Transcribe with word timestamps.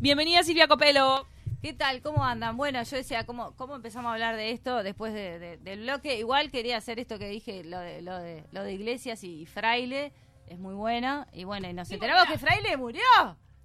Bienvenida 0.00 0.42
Silvia 0.42 0.66
Copelo. 0.68 1.26
¿Qué 1.62 1.74
tal? 1.74 2.00
¿Cómo 2.00 2.24
andan? 2.24 2.56
Bueno, 2.56 2.82
yo 2.82 2.96
decía, 2.96 3.26
¿cómo, 3.26 3.54
cómo 3.56 3.76
empezamos 3.76 4.08
a 4.10 4.14
hablar 4.14 4.34
de 4.36 4.50
esto 4.50 4.82
después 4.82 5.12
de- 5.12 5.38
de- 5.38 5.56
del 5.58 5.80
bloque? 5.82 6.18
Igual 6.18 6.50
quería 6.50 6.78
hacer 6.78 6.98
esto 6.98 7.18
que 7.18 7.28
dije, 7.28 7.64
lo 7.64 7.78
de, 7.80 8.00
lo 8.00 8.16
de, 8.18 8.44
lo 8.52 8.62
de 8.64 8.72
Iglesias 8.72 9.22
y 9.24 9.44
Fraile, 9.44 10.12
es 10.46 10.58
muy 10.58 10.74
buena. 10.74 11.28
Y 11.34 11.44
bueno, 11.44 11.68
y 11.68 11.74
nos 11.74 11.90
enteramos 11.90 12.24
que 12.26 12.38
Fraile 12.38 12.76
murió. 12.78 13.02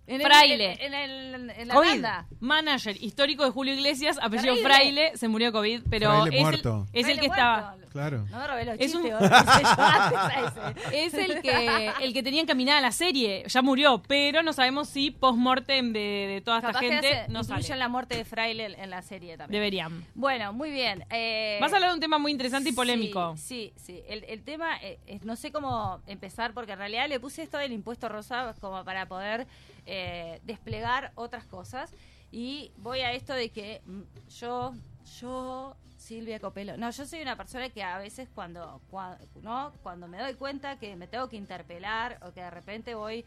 En 0.07 0.21
el- 0.21 0.28
Fraile. 0.28 0.78
en, 0.86 0.94
el- 0.94 1.49
en 1.49 1.67
la 1.67 1.73
COVID. 1.73 1.88
banda. 1.89 2.28
Manager 2.40 2.96
histórico 3.01 3.44
de 3.44 3.49
Julio 3.51 3.74
Iglesias, 3.74 4.17
apellido 4.21 4.53
Terrible. 4.53 4.74
Fraile, 4.76 5.17
se 5.17 5.28
murió 5.28 5.47
de 5.47 5.51
COVID, 5.53 5.81
pero 5.89 6.21
Fraile 6.21 6.38
es, 6.38 6.42
muerto. 6.44 6.88
El, 6.94 6.99
es 6.99 6.99
el 6.99 7.03
Fraile 7.03 7.20
que 7.21 7.28
estaba. 7.28 7.62
muerto. 7.71 7.85
Claro. 7.96 8.26
No 8.29 8.38
me 8.39 8.47
robé 8.47 8.65
los 8.65 8.76
Es 8.78 8.94
un- 8.94 9.03
chistes, 9.03 9.20
vos, 9.21 9.29
que 9.29 9.52
sé 9.52 9.62
yo 9.63 9.83
antes 9.83 10.17
a 10.20 10.74
ese. 10.92 11.06
Es 11.06 11.13
el 11.13 11.42
que 11.42 11.92
el 12.02 12.13
que 12.13 12.24
tenía 12.24 12.42
encaminada 12.42 12.81
la 12.81 12.92
serie, 12.92 13.46
ya 13.47 13.62
murió, 13.62 14.03
pero 14.06 14.44
no 14.44 14.52
sabemos 14.52 14.89
si 14.89 15.12
post-mortem 15.12 15.94
de, 15.94 15.99
de 15.99 16.41
toda 16.44 16.58
esta 16.58 16.73
que 16.77 16.90
gente 16.90 17.13
hace- 17.22 17.31
no 17.31 17.40
incluyen 17.40 17.80
la 17.80 17.88
muerte 17.88 18.17
de 18.17 18.26
Fraile 18.26 18.65
en, 18.65 18.79
en 18.79 18.90
la 18.90 19.01
serie 19.01 19.37
también. 19.37 19.59
Deberían. 19.62 20.05
Bueno, 20.13 20.51
muy 20.51 20.71
bien. 20.71 21.05
eh, 21.09 21.57
Vas 21.62 21.71
a 21.71 21.77
hablar 21.77 21.91
de 21.91 21.95
un 21.95 22.01
tema 22.01 22.17
muy 22.17 22.31
interesante 22.34 22.70
y 22.70 22.73
polémico. 22.73 23.35
Sí, 23.37 23.71
sí. 23.77 23.84
sí. 23.95 24.03
El, 24.09 24.26
el 24.26 24.43
tema, 24.43 24.76
eh, 24.84 24.99
es- 25.07 25.23
no 25.23 25.37
sé 25.37 25.53
cómo 25.53 26.01
empezar, 26.05 26.53
porque 26.53 26.73
en 26.73 26.79
realidad 26.79 27.07
le 27.07 27.20
puse 27.21 27.43
esto 27.43 27.57
del 27.57 27.71
impuesto 27.71 28.09
rosa 28.09 28.53
como 28.59 28.84
para 28.84 29.05
poder 29.07 29.48
eh, 29.87 29.95
desplegar 30.44 31.12
otras 31.16 31.45
cosas. 31.45 31.91
Y 32.31 32.72
voy 32.77 32.99
a 33.02 33.12
esto 33.13 33.34
de 33.34 33.49
que 33.49 33.81
mm, 33.85 34.02
yo, 34.40 34.73
yo, 35.21 35.76
Silvia 35.98 36.40
Copelo, 36.40 36.76
no, 36.77 36.90
yo 36.91 37.05
soy 37.05 37.21
una 37.21 37.35
persona 37.35 37.70
que 37.70 37.81
a 37.84 37.98
veces 37.98 38.27
cuando, 38.35 38.81
cua- 38.91 39.18
no, 39.41 39.71
cuando 39.84 40.08
me 40.08 40.20
doy 40.20 40.34
cuenta 40.34 40.77
que 40.77 40.95
me 40.95 41.08
tengo 41.08 41.30
que 41.30 41.38
interpelar 41.38 42.20
o 42.23 42.31
que 42.34 42.41
de 42.41 42.49
repente 42.52 42.94
voy 42.95 43.23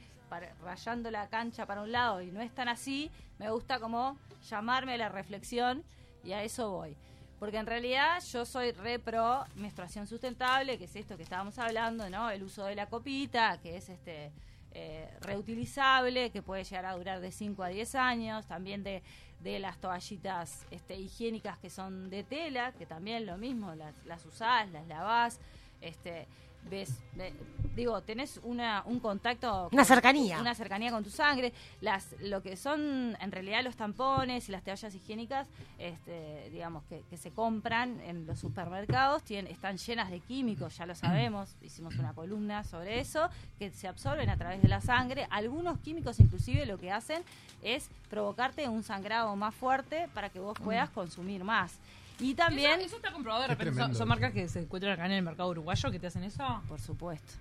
rayando 0.62 1.10
la 1.10 1.28
cancha 1.28 1.64
para 1.64 1.80
un 1.80 1.90
lado 1.90 2.20
y 2.20 2.30
no 2.30 2.42
es 2.42 2.54
tan 2.54 2.68
así, 2.68 3.10
me 3.38 3.50
gusta 3.50 3.80
como 3.80 4.18
llamarme 4.50 4.94
a 4.94 4.98
la 4.98 5.08
reflexión 5.08 5.82
y 6.22 6.32
a 6.32 6.42
eso 6.42 6.70
voy. 6.70 6.94
Porque 7.38 7.56
en 7.56 7.66
realidad 7.66 8.22
yo 8.32 8.44
soy 8.44 8.72
re 8.72 8.98
pro 8.98 9.44
menstruación 9.54 10.06
sustentable, 10.06 10.76
que 10.76 10.84
es 10.84 10.96
esto 10.96 11.16
que 11.16 11.22
estábamos 11.22 11.58
hablando, 11.58 12.10
¿no? 12.10 12.28
El 12.30 12.42
uso 12.42 12.64
de 12.64 12.74
la 12.74 12.86
copita, 12.86 13.58
que 13.62 13.76
es 13.76 13.88
este 13.88 14.32
eh, 14.72 15.08
reutilizable, 15.20 16.30
que 16.30 16.42
puede 16.42 16.64
llegar 16.64 16.86
a 16.86 16.96
durar 16.96 17.20
de 17.20 17.32
5 17.32 17.62
a 17.62 17.68
10 17.68 17.94
años, 17.94 18.46
también 18.46 18.82
de, 18.82 19.02
de 19.40 19.58
las 19.58 19.78
toallitas 19.78 20.66
este, 20.70 20.96
higiénicas 20.96 21.58
que 21.58 21.70
son 21.70 22.10
de 22.10 22.24
tela, 22.24 22.72
que 22.72 22.86
también 22.86 23.26
lo 23.26 23.38
mismo, 23.38 23.74
las, 23.74 23.94
las 24.04 24.24
usás, 24.26 24.70
las 24.70 24.86
lavás, 24.86 25.40
este, 25.80 26.26
ves, 26.68 26.98
ve- 27.14 27.32
digo, 27.74 28.00
tenés 28.02 28.40
una, 28.42 28.82
un 28.86 29.00
contacto... 29.00 29.68
Una 29.72 29.84
cercanía. 29.84 30.40
Una 30.40 30.54
cercanía 30.54 30.90
con 30.90 31.04
tu 31.04 31.10
sangre. 31.10 31.52
Las, 31.80 32.14
lo 32.20 32.42
que 32.42 32.56
son 32.56 33.16
en 33.20 33.32
realidad 33.32 33.62
los 33.62 33.76
tampones 33.76 34.48
y 34.48 34.52
las 34.52 34.62
toallas 34.64 34.94
higiénicas, 34.94 35.46
este, 35.78 36.50
digamos, 36.50 36.82
que, 36.84 37.02
que 37.08 37.16
se 37.16 37.30
compran 37.30 38.00
en 38.00 38.26
los 38.26 38.38
supermercados, 38.40 39.22
tienen, 39.22 39.52
están 39.52 39.76
llenas 39.78 40.10
de 40.10 40.20
químicos, 40.20 40.76
ya 40.76 40.86
lo 40.86 40.94
sabemos, 40.94 41.54
hicimos 41.62 41.96
una 41.96 42.12
columna 42.12 42.64
sobre 42.64 43.00
eso, 43.00 43.28
que 43.58 43.70
se 43.70 43.88
absorben 43.88 44.28
a 44.30 44.36
través 44.36 44.60
de 44.62 44.68
la 44.68 44.80
sangre. 44.80 45.26
Algunos 45.30 45.78
químicos 45.78 46.18
inclusive 46.20 46.66
lo 46.66 46.78
que 46.78 46.90
hacen 46.90 47.22
es 47.62 47.88
provocarte 48.10 48.68
un 48.68 48.82
sangrado 48.82 49.34
más 49.36 49.54
fuerte 49.54 50.08
para 50.14 50.30
que 50.30 50.40
vos 50.40 50.56
puedas 50.62 50.90
consumir 50.90 51.44
más. 51.44 51.74
Y 52.20 52.34
también... 52.34 52.72
¿Eso, 52.80 52.86
eso 52.86 52.96
está 52.96 53.12
comprobado 53.12 53.42
de 53.42 53.48
repente. 53.48 53.70
¿Son, 53.70 53.76
tremendo. 53.76 53.98
son 53.98 54.08
marcas 54.08 54.32
que 54.32 54.48
se 54.48 54.60
encuentran 54.60 54.92
acá 54.92 55.06
en 55.06 55.12
el 55.12 55.22
mercado 55.22 55.50
uruguayo 55.50 55.90
que 55.90 55.98
te 55.98 56.06
hacen 56.08 56.24
eso? 56.24 56.62
Por 56.68 56.80
supuesto. 56.80 57.34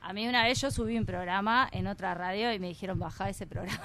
A 0.00 0.12
mí 0.12 0.26
una 0.26 0.42
vez 0.44 0.60
yo 0.60 0.70
subí 0.70 0.98
un 0.98 1.06
programa 1.06 1.68
en 1.70 1.86
otra 1.86 2.14
radio 2.14 2.52
y 2.52 2.58
me 2.58 2.68
dijeron 2.68 2.98
bajar 2.98 3.28
ese 3.30 3.46
programa. 3.46 3.80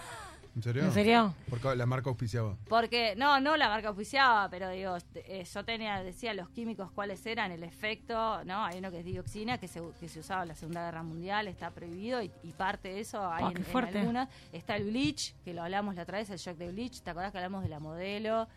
¿En 0.56 0.64
serio? 0.64 0.86
¿En 0.86 0.92
serio? 0.92 1.36
Porque 1.52 1.76
la 1.76 1.86
marca 1.86 2.10
auspiciaba. 2.10 2.56
Porque, 2.68 3.14
no, 3.16 3.40
no 3.40 3.56
la 3.58 3.70
marca 3.70 3.92
oficiaba, 3.92 4.50
pero 4.50 4.72
digo, 4.72 4.98
eh, 5.14 5.46
yo 5.54 5.64
tenía, 5.64 6.02
decía 6.02 6.34
los 6.34 6.50
químicos 6.50 6.90
cuáles 6.90 7.24
eran, 7.28 7.52
el 7.52 7.62
efecto, 7.62 8.44
¿no? 8.44 8.66
Hay 8.66 8.80
uno 8.80 8.90
que 8.90 9.02
es 9.02 9.06
dioxina, 9.06 9.60
que 9.60 9.68
se, 9.68 9.84
que 10.00 10.10
se 10.10 10.20
usaba 10.20 10.42
en 10.42 10.48
la 10.48 10.56
Segunda 10.56 10.84
Guerra 10.84 11.04
Mundial, 11.04 11.48
está 11.48 11.70
prohibido 11.70 12.24
y, 12.24 12.32
y 12.42 12.54
parte 12.54 12.88
de 12.88 13.02
eso 13.02 13.32
hay 13.32 13.44
Ah, 13.44 13.52
en, 13.56 13.88
en 13.88 13.98
algunas. 13.98 14.30
Está 14.52 14.78
el 14.78 14.86
bleach, 14.86 15.36
que 15.46 15.54
lo 15.54 15.62
hablamos 15.62 15.94
la 15.94 16.02
otra 16.02 16.18
vez, 16.18 16.32
el 16.32 16.40
shock 16.40 16.58
de 16.58 16.72
bleach, 16.72 17.02
¿te 17.02 17.12
acordás 17.12 17.32
que 17.32 17.38
hablamos 17.38 17.62
de 17.62 17.70
la 17.70 17.80
modelo? 17.80 18.48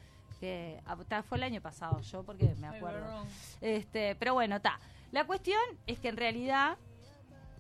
Que 0.41 0.81
ah, 0.87 0.97
ta, 1.07 1.23
fue 1.23 1.39
el 1.39 1.45
año 1.45 1.61
pasado, 1.61 2.01
yo 2.01 2.23
porque 2.23 2.55
me 2.59 2.67
acuerdo. 2.67 3.27
Este, 3.61 4.17
pero 4.17 4.35
bueno, 4.35 4.57
está. 4.57 4.81
La 5.13 5.25
cuestión 5.25 5.61
es 5.87 5.99
que 5.99 6.09
en 6.09 6.17
realidad, 6.17 6.79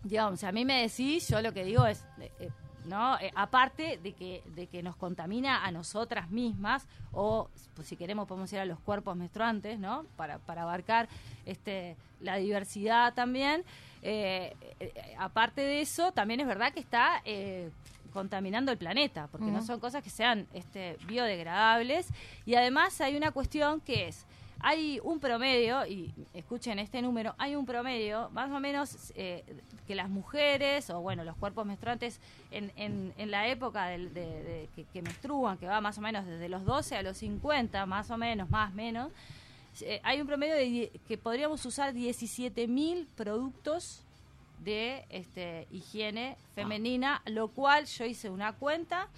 digamos, 0.03 0.41
si 0.41 0.47
a 0.47 0.53
mí 0.53 0.65
me 0.65 0.83
decís, 0.83 1.29
yo 1.29 1.43
lo 1.43 1.53
que 1.53 1.65
digo 1.65 1.87
es, 1.87 2.05
eh, 2.21 2.33
eh, 2.41 2.51
¿no? 2.87 3.19
Eh, 3.19 3.31
aparte 3.35 3.99
de 4.03 4.13
que, 4.15 4.43
de 4.55 4.67
que 4.67 4.83
nos 4.83 4.97
contamina 4.97 5.65
a 5.65 5.71
nosotras 5.71 6.31
mismas, 6.31 6.87
o 7.13 7.51
pues, 7.75 7.89
si 7.89 7.97
queremos 7.97 8.27
podemos 8.27 8.53
ir 8.53 8.61
a 8.61 8.65
los 8.65 8.81
cuerpos 8.81 9.17
menstruantes, 9.17 9.79
¿no? 9.79 10.07
Para, 10.17 10.39
para 10.39 10.63
abarcar 10.63 11.09
este, 11.45 11.97
la 12.21 12.37
diversidad 12.37 13.15
también. 13.15 13.65
Eh, 14.03 14.55
aparte 15.19 15.61
de 15.61 15.81
eso, 15.83 16.13
también 16.13 16.41
es 16.41 16.47
verdad 16.47 16.73
que 16.73 16.81
está 16.81 17.23
contaminando 18.11 18.71
el 18.73 18.79
planeta, 18.79 19.29
porque 19.33 19.47
no 19.47 19.63
son 19.65 19.81
cosas 19.81 20.03
que 20.03 20.11
sean 20.11 20.47
este, 20.55 20.97
biodegradables. 21.07 22.09
Y 22.47 22.55
además 22.55 23.01
hay 23.01 23.17
una 23.17 23.31
cuestión 23.31 23.81
que 23.81 24.09
es, 24.09 24.27
hay 24.63 25.01
un 25.03 25.21
promedio, 25.21 25.87
y 25.87 26.13
escuchen 26.35 26.79
este 26.79 27.01
número, 27.01 27.35
hay 27.39 27.57
un 27.57 27.65
promedio 27.65 28.29
más 28.31 28.51
o 28.51 28.61
menos 28.61 29.13
eh, 29.17 29.43
que 29.87 29.95
las 29.95 30.11
mujeres, 30.11 30.91
o 30.91 31.01
bueno, 31.01 31.25
los 31.25 31.35
cuerpos 31.37 31.65
menstruantes 31.65 32.21
en, 32.51 32.71
en, 32.77 33.15
en 33.17 33.31
la 33.31 33.49
época 33.49 33.87
del- 33.87 34.13
de, 34.13 34.21
de- 34.43 34.69
que, 34.77 34.85
que 34.85 35.01
menstruan, 35.03 35.57
que 35.57 35.67
va 35.67 35.81
más 35.81 35.97
o 35.97 36.03
menos 36.03 36.27
desde 36.27 36.49
los 36.51 36.65
12 36.67 36.95
a 36.97 37.03
los 37.03 37.17
50, 37.19 37.87
más 37.87 38.11
o 38.11 38.19
menos, 38.19 38.51
más 38.51 38.71
o 38.71 38.75
menos, 38.75 39.11
eh, 39.81 40.01
hay 40.03 40.21
un 40.21 40.27
promedio 40.27 40.55
de 40.57 40.91
que 41.09 41.17
podríamos 41.17 41.65
usar 41.65 41.95
17.000 41.95 43.07
productos 43.17 44.03
de 44.65 45.07
este, 45.09 45.67
higiene 45.71 46.37
femenina, 46.55 47.23
lo 47.27 47.49
cual 47.49 47.87
yo 47.87 48.05
hice 48.05 48.29
una 48.31 48.53
cuenta 48.53 49.09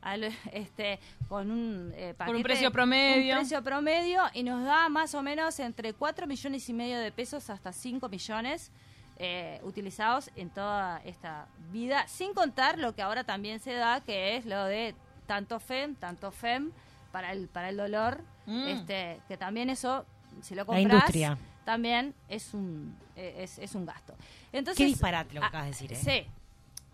al- 0.00 0.32
este, 0.52 0.98
con 1.28 1.50
un 1.50 1.92
eh, 1.94 2.14
paquete, 2.16 2.42
precio 2.42 2.70
promedio. 2.72 3.34
un 3.34 3.40
precio 3.40 3.62
promedio 3.62 4.22
y 4.34 4.42
nos 4.42 4.64
da 4.64 4.88
más 4.88 5.14
o 5.14 5.22
menos 5.22 5.58
entre 5.60 5.92
4 5.92 6.26
millones 6.26 6.68
y 6.68 6.72
medio 6.72 6.98
de 6.98 7.12
pesos 7.12 7.48
hasta 7.50 7.72
5 7.72 8.08
millones 8.08 8.70
eh, 9.20 9.60
utilizados 9.64 10.30
en 10.36 10.50
toda 10.50 11.00
esta 11.04 11.46
vida, 11.72 12.06
sin 12.08 12.34
contar 12.34 12.78
lo 12.78 12.94
que 12.94 13.02
ahora 13.02 13.24
también 13.24 13.58
se 13.60 13.72
da, 13.74 14.00
que 14.00 14.36
es 14.36 14.46
lo 14.46 14.64
de 14.64 14.94
tanto 15.26 15.58
FEM, 15.60 15.94
tanto 15.96 16.30
FEM 16.30 16.70
para 17.12 17.32
el, 17.32 17.48
para 17.48 17.68
el 17.70 17.76
dolor, 17.76 18.20
Mm. 18.46 18.66
este, 18.68 19.20
que 19.28 19.36
también 19.36 19.68
eso, 19.68 20.06
si 20.40 20.54
lo 20.54 20.62
La 20.62 20.64
compras, 20.64 20.84
industria. 20.90 21.36
También 21.72 22.14
es 22.30 22.54
un, 22.54 22.96
eh, 23.14 23.34
es, 23.40 23.58
es 23.58 23.74
un 23.74 23.84
gasto. 23.84 24.14
Entonces, 24.54 24.78
Qué 24.78 24.86
disparate 24.86 25.34
lo 25.34 25.40
que 25.40 25.44
ah, 25.44 25.48
acabas 25.48 25.66
de 25.66 25.70
decir, 25.72 25.92
¿eh? 25.92 25.96
Sí. 26.24 26.30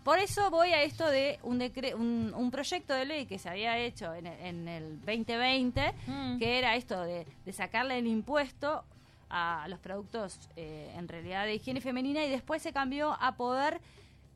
Por 0.03 0.19
eso 0.19 0.51
voy 0.51 0.73
a 0.73 0.83
esto 0.83 1.09
de 1.09 1.39
un, 1.43 1.61
decre- 1.61 1.93
un, 1.95 2.33
un 2.35 2.51
proyecto 2.51 2.93
de 2.93 3.05
ley 3.05 3.25
que 3.25 3.39
se 3.39 3.47
había 3.47 3.77
hecho 3.77 4.13
en, 4.13 4.27
el- 4.27 4.39
en 4.41 4.67
el 4.67 4.99
2020, 4.99 5.93
Mm. 6.07 6.39
que 6.39 6.57
era 6.59 6.75
esto 6.75 7.01
de, 7.03 7.25
de 7.45 7.53
sacarle 7.53 7.97
el 7.99 8.07
impuesto 8.07 8.83
a 9.29 9.65
los 9.69 9.79
productos 9.79 10.37
eh, 10.57 10.93
en 10.97 11.07
realidad 11.07 11.45
de 11.45 11.55
higiene 11.55 11.79
femenina 11.79 12.25
y 12.25 12.29
después 12.29 12.61
se 12.61 12.73
cambió 12.73 13.13
a 13.19 13.37
poder 13.37 13.79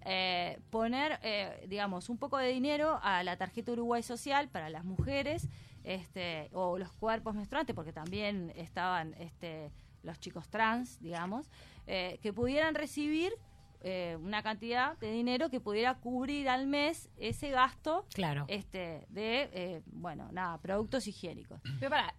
eh, 0.06 0.58
poner, 0.70 1.20
eh, 1.22 1.66
digamos, 1.68 2.08
un 2.08 2.18
poco 2.18 2.38
de 2.38 2.48
dinero 2.54 2.98
a 3.04 3.24
la 3.24 3.36
tarjeta 3.36 3.74
Uruguay 3.74 4.02
Social 4.04 4.48
para 4.48 4.70
las 4.70 4.86
mujeres 4.86 5.48
este, 5.84 6.50
o 6.54 6.78
los 6.78 6.92
cuerpos 6.94 7.36
menstruantes, 7.36 7.76
porque 7.76 7.92
también 7.92 8.54
estaban 8.56 9.14
este, 9.20 9.70
los 10.04 10.20
chicos 10.20 10.48
trans, 10.50 11.00
digamos, 11.02 11.50
eh, 11.88 12.20
que 12.22 12.32
pudieran 12.34 12.76
recibir 12.76 13.34
eh, 13.82 14.18
una 14.22 14.44
cantidad 14.44 14.98
de 14.98 15.12
dinero 15.12 15.50
que 15.50 15.60
pudiera 15.62 15.96
cubrir 15.96 16.50
al 16.50 16.68
mes 16.68 17.10
ese 17.18 17.50
gasto 17.50 18.06
Claro. 18.14 18.46
este, 18.50 19.06
de, 19.10 19.50
eh, 19.54 19.82
bueno, 19.86 20.30
nada, 20.34 20.58
productos 20.58 21.08
higiénicos. 21.08 21.62
Pero 21.80 21.90
para. 21.90 22.14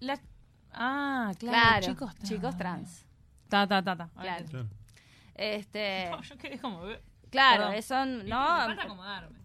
La... 0.00 0.20
Ah, 0.72 1.32
claro, 1.38 1.58
Claro, 1.58 1.86
chicos 1.86 2.14
trans. 2.14 2.28
chicos 2.28 2.56
trans. 2.56 3.06
Ta, 3.48 3.66
ta, 3.66 3.82
ta, 3.82 3.96
ta. 3.96 4.08
Claro. 4.20 4.68
Este, 5.34 6.08
No, 6.10 6.22
yo 6.22 6.36
quedé 6.38 6.58
como. 6.58 6.82
Claro, 7.34 7.64
perdón. 7.66 7.82
son, 7.82 8.28
¿no? 8.28 8.68
me 8.68 8.74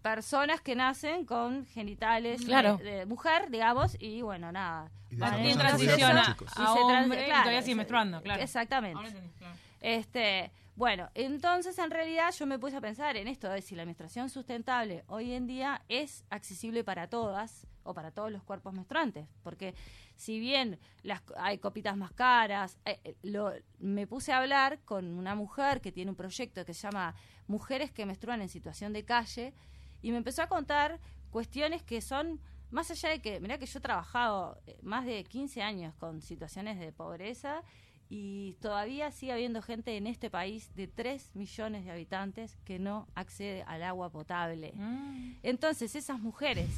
personas 0.02 0.60
que 0.60 0.74
nacen 0.74 1.24
con 1.26 1.66
genitales 1.66 2.42
Claro. 2.44 2.76
de, 2.78 2.84
de 2.84 3.06
mujer, 3.06 3.50
digamos, 3.50 3.96
y 4.00 4.22
bueno, 4.22 4.50
nada. 4.52 4.90
Y 5.10 5.16
Claro, 5.16 5.32
van 5.32 5.42
¿quién 5.42 5.54
en 5.54 5.60
el 5.60 5.66
transiciona 5.66 5.96
y 5.98 6.30
a 6.30 6.34
trans- 6.34 6.78
hombre 7.04 7.22
y 7.22 7.24
claro, 7.26 7.42
todavía 7.42 7.62
sigue 7.62 7.72
se- 7.72 7.76
menstruando, 7.76 8.22
claro. 8.22 8.42
Exactamente. 8.42 8.96
Ahora 8.96 9.08
entendí, 9.08 9.30
claro. 9.38 9.54
Este, 9.80 10.50
bueno, 10.76 11.08
entonces 11.14 11.78
en 11.78 11.90
realidad 11.90 12.32
yo 12.38 12.46
me 12.46 12.58
puse 12.58 12.76
a 12.76 12.80
pensar 12.80 13.16
en 13.16 13.28
esto 13.28 13.48
de 13.48 13.60
si 13.62 13.74
la 13.74 13.84
menstruación 13.84 14.30
sustentable 14.30 15.04
hoy 15.08 15.32
en 15.32 15.46
día 15.46 15.82
es 15.88 16.24
accesible 16.30 16.84
para 16.84 17.08
todas 17.08 17.66
o 17.84 17.94
para 17.94 18.10
todos 18.10 18.30
los 18.30 18.42
cuerpos 18.42 18.72
menstruantes, 18.72 19.26
porque 19.42 19.74
si 20.16 20.38
bien 20.38 20.78
las, 21.02 21.22
hay 21.36 21.58
copitas 21.58 21.96
más 21.96 22.12
caras, 22.12 22.78
eh, 22.84 23.00
eh, 23.04 23.16
lo, 23.22 23.52
me 23.78 24.06
puse 24.06 24.32
a 24.32 24.38
hablar 24.38 24.80
con 24.84 25.06
una 25.18 25.34
mujer 25.34 25.80
que 25.80 25.92
tiene 25.92 26.10
un 26.10 26.16
proyecto 26.16 26.64
que 26.64 26.74
se 26.74 26.82
llama 26.82 27.14
Mujeres 27.46 27.90
que 27.90 28.06
menstruan 28.06 28.42
en 28.42 28.48
situación 28.48 28.92
de 28.92 29.04
calle 29.04 29.54
y 30.02 30.12
me 30.12 30.18
empezó 30.18 30.42
a 30.42 30.46
contar 30.46 31.00
cuestiones 31.30 31.82
que 31.82 32.00
son 32.00 32.40
más 32.70 32.90
allá 32.90 33.08
de 33.08 33.20
que, 33.20 33.40
mirá 33.40 33.58
que 33.58 33.66
yo 33.66 33.78
he 33.78 33.82
trabajado 33.82 34.60
eh, 34.66 34.78
más 34.82 35.04
de 35.04 35.24
15 35.24 35.62
años 35.62 35.94
con 35.96 36.20
situaciones 36.20 36.78
de 36.78 36.92
pobreza 36.92 37.62
y 38.08 38.54
todavía 38.60 39.12
sigue 39.12 39.32
habiendo 39.32 39.62
gente 39.62 39.96
en 39.96 40.06
este 40.06 40.30
país 40.30 40.74
de 40.74 40.88
3 40.88 41.36
millones 41.36 41.84
de 41.84 41.92
habitantes 41.92 42.56
que 42.64 42.78
no 42.78 43.06
accede 43.14 43.62
al 43.62 43.84
agua 43.84 44.10
potable. 44.10 44.72
Mm. 44.74 45.36
Entonces 45.42 45.94
esas 45.94 46.20
mujeres 46.20 46.68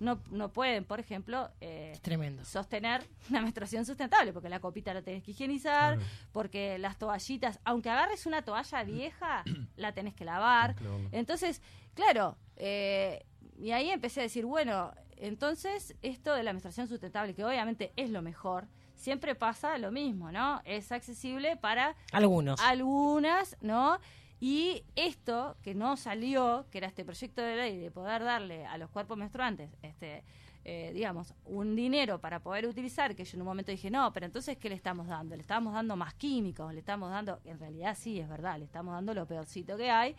no, 0.00 0.20
no 0.30 0.52
pueden, 0.52 0.84
por 0.84 1.00
ejemplo, 1.00 1.50
eh, 1.60 1.92
Es 1.94 2.00
tremendo. 2.02 2.44
sostener 2.44 3.02
una 3.30 3.40
menstruación 3.42 3.84
sustentable, 3.86 4.32
porque 4.32 4.48
la 4.48 4.60
copita 4.60 4.92
la 4.94 5.02
tenés 5.02 5.22
que 5.22 5.30
higienizar, 5.32 5.96
Claro. 5.96 6.10
porque 6.32 6.78
las 6.78 6.98
toallitas, 6.98 7.60
aunque 7.64 7.90
agarres 7.90 8.26
una 8.26 8.42
toalla 8.42 8.82
vieja, 8.84 9.44
la 9.76 9.92
tenés 9.92 10.14
que 10.14 10.24
lavar. 10.24 10.74
Entonces, 11.12 11.62
claro, 11.94 12.36
eh, 12.56 13.24
y 13.58 13.70
ahí 13.70 13.90
empecé 13.90 14.20
a 14.20 14.22
decir, 14.24 14.44
bueno, 14.46 14.92
entonces 15.16 15.94
esto 16.02 16.34
de 16.34 16.42
la 16.42 16.52
menstruación 16.52 16.88
sustentable, 16.88 17.34
que 17.34 17.44
obviamente 17.44 17.92
es 17.96 18.10
lo 18.10 18.20
mejor, 18.20 18.66
siempre 18.96 19.34
pasa 19.34 19.78
lo 19.78 19.90
mismo, 19.92 20.30
¿no? 20.32 20.60
Es 20.64 20.90
accesible 20.92 21.56
para 21.56 21.94
Algunos. 22.12 22.60
algunas, 22.60 23.56
¿no? 23.60 23.98
Y 24.46 24.84
esto 24.94 25.56
que 25.62 25.74
no 25.74 25.96
salió, 25.96 26.66
que 26.70 26.76
era 26.76 26.86
este 26.86 27.02
proyecto 27.02 27.40
de 27.40 27.56
ley 27.56 27.78
de 27.78 27.90
poder 27.90 28.22
darle 28.22 28.66
a 28.66 28.76
los 28.76 28.90
cuerpos 28.90 29.16
menstruantes, 29.16 29.70
este, 29.80 30.22
eh, 30.66 30.90
digamos, 30.92 31.32
un 31.46 31.74
dinero 31.74 32.20
para 32.20 32.40
poder 32.40 32.66
utilizar, 32.66 33.16
que 33.16 33.24
yo 33.24 33.36
en 33.36 33.40
un 33.40 33.46
momento 33.46 33.72
dije, 33.72 33.90
no, 33.90 34.12
pero 34.12 34.26
entonces, 34.26 34.58
¿qué 34.58 34.68
le 34.68 34.74
estamos 34.74 35.06
dando? 35.06 35.34
Le 35.34 35.40
estamos 35.40 35.72
dando 35.72 35.96
más 35.96 36.12
químicos, 36.12 36.74
le 36.74 36.80
estamos 36.80 37.08
dando, 37.10 37.40
en 37.46 37.58
realidad 37.58 37.96
sí, 37.98 38.20
es 38.20 38.28
verdad, 38.28 38.58
le 38.58 38.66
estamos 38.66 38.92
dando 38.92 39.14
lo 39.14 39.24
peorcito 39.24 39.78
que 39.78 39.90
hay, 39.90 40.14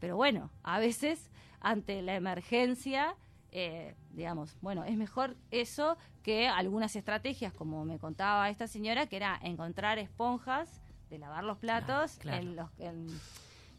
pero 0.00 0.16
bueno, 0.16 0.50
a 0.64 0.80
veces 0.80 1.30
ante 1.60 2.02
la 2.02 2.16
emergencia, 2.16 3.14
eh, 3.52 3.94
digamos, 4.10 4.56
bueno, 4.60 4.82
es 4.82 4.96
mejor 4.96 5.36
eso 5.52 5.96
que 6.24 6.48
algunas 6.48 6.96
estrategias, 6.96 7.52
como 7.52 7.84
me 7.84 8.00
contaba 8.00 8.50
esta 8.50 8.66
señora, 8.66 9.06
que 9.06 9.14
era 9.14 9.38
encontrar 9.40 10.00
esponjas 10.00 10.82
de 11.10 11.18
lavar 11.18 11.44
los 11.44 11.58
platos 11.58 12.16
Claro, 12.18 12.40
claro. 12.40 12.42
En, 12.42 12.56
los, 12.56 12.70
en, 12.80 13.20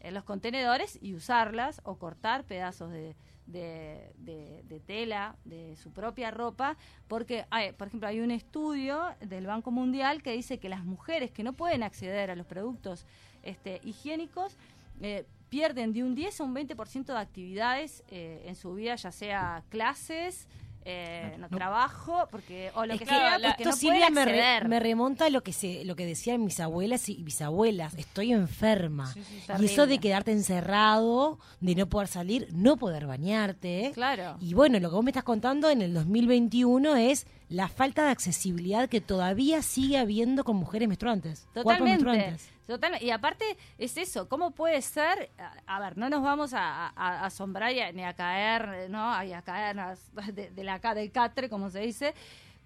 en 0.04 0.14
los 0.14 0.24
contenedores 0.24 0.98
y 1.02 1.14
usarlas 1.14 1.80
o 1.84 1.96
cortar 1.96 2.44
pedazos 2.44 2.92
de, 2.92 3.16
de, 3.46 4.82
tela 4.86 5.36
de 5.44 5.76
su 5.76 5.90
propia 5.92 6.30
ropa, 6.30 6.76
porque, 7.08 7.46
hay, 7.50 7.72
por 7.72 7.88
ejemplo, 7.88 8.08
hay 8.08 8.20
un 8.20 8.30
estudio 8.30 9.02
del 9.20 9.46
Banco 9.46 9.70
Mundial 9.70 10.22
que 10.22 10.32
dice 10.32 10.58
que 10.58 10.68
las 10.68 10.84
mujeres 10.84 11.30
que 11.30 11.42
no 11.42 11.54
pueden 11.54 11.82
acceder 11.82 12.30
a 12.30 12.36
los 12.36 12.46
productos 12.46 13.06
este, 13.42 13.80
higiénicos 13.82 14.56
eh, 15.00 15.26
pierden 15.48 15.92
de 15.92 16.02
un 16.02 16.14
10 16.14 16.40
a 16.40 16.44
un 16.44 16.54
20% 16.54 17.04
de 17.06 17.18
actividades 17.18 18.04
eh, 18.08 18.44
en 18.46 18.56
su 18.56 18.74
vida, 18.74 18.96
ya 18.96 19.12
sea 19.12 19.62
clases, 19.68 20.48
eh, 20.86 21.36
no, 21.38 21.48
trabajo, 21.48 22.28
porque 22.30 22.70
o 22.74 22.84
lo 22.84 22.92
Es 22.94 22.98
que 23.00 23.06
que 23.06 23.10
sea, 23.14 23.38
la- 23.38 23.48
porque 23.50 23.62
esto 23.62 23.70
no 23.70 23.76
Silvia 23.76 24.08
pueden 24.08 24.14
me, 24.14 24.24
re- 24.60 24.68
me 24.68 24.80
remonta 24.80 25.26
a 25.26 25.30
lo 25.30 25.42
que 25.42 25.52
se, 25.52 25.84
lo 25.84 25.96
que 25.96 26.04
decían 26.06 26.44
mis 26.44 26.60
abuelas 26.60 27.08
y 27.08 27.22
bisabuelas. 27.22 27.94
Estoy 27.94 28.32
enferma. 28.32 29.06
Sí, 29.12 29.22
sí, 29.24 29.40
sí. 29.46 29.52
Y 29.60 29.64
eso 29.64 29.86
de 29.86 29.98
quedarte 29.98 30.32
encerrado, 30.32 31.38
de 31.60 31.74
no 31.74 31.86
poder 31.88 32.08
salir, 32.08 32.48
no 32.52 32.76
poder 32.76 33.06
bañarte. 33.06 33.92
Claro. 33.94 34.36
Y 34.40 34.54
bueno, 34.54 34.78
lo 34.80 34.90
que 34.90 34.94
vos 34.96 35.04
me 35.04 35.10
estás 35.10 35.24
contando 35.24 35.70
en 35.70 35.82
el 35.82 35.94
2021 35.94 36.96
es 36.96 37.26
la 37.48 37.68
falta 37.68 38.04
de 38.04 38.10
accesibilidad 38.10 38.88
que 38.88 39.00
todavía 39.00 39.62
sigue 39.62 39.98
habiendo 39.98 40.44
con 40.44 40.56
mujeres 40.56 40.88
menstruantes. 40.88 41.46
Totalmente. 41.54 42.04
menstruantes. 42.04 42.48
Totalmente. 42.66 43.04
Y 43.04 43.10
aparte 43.10 43.44
es 43.76 43.96
eso, 43.98 44.26
¿cómo 44.28 44.52
puede 44.52 44.80
ser? 44.80 45.30
A, 45.66 45.80
ver, 45.80 45.98
no 45.98 46.08
nos 46.08 46.22
vamos 46.22 46.54
a, 46.54 46.86
a- 46.96 47.26
asombrar 47.26 47.72
y 47.72 47.92
ni 47.92 48.04
a 48.04 48.14
caer, 48.14 48.88
¿no? 48.88 49.22
Y 49.22 49.32
a 49.34 49.42
caer 49.42 49.76
de, 50.32 50.50
de 50.50 50.64
la, 50.64 50.78
del 50.78 51.12
catre, 51.12 51.50
como 51.50 51.68
se 51.68 51.80
dice. 51.80 52.14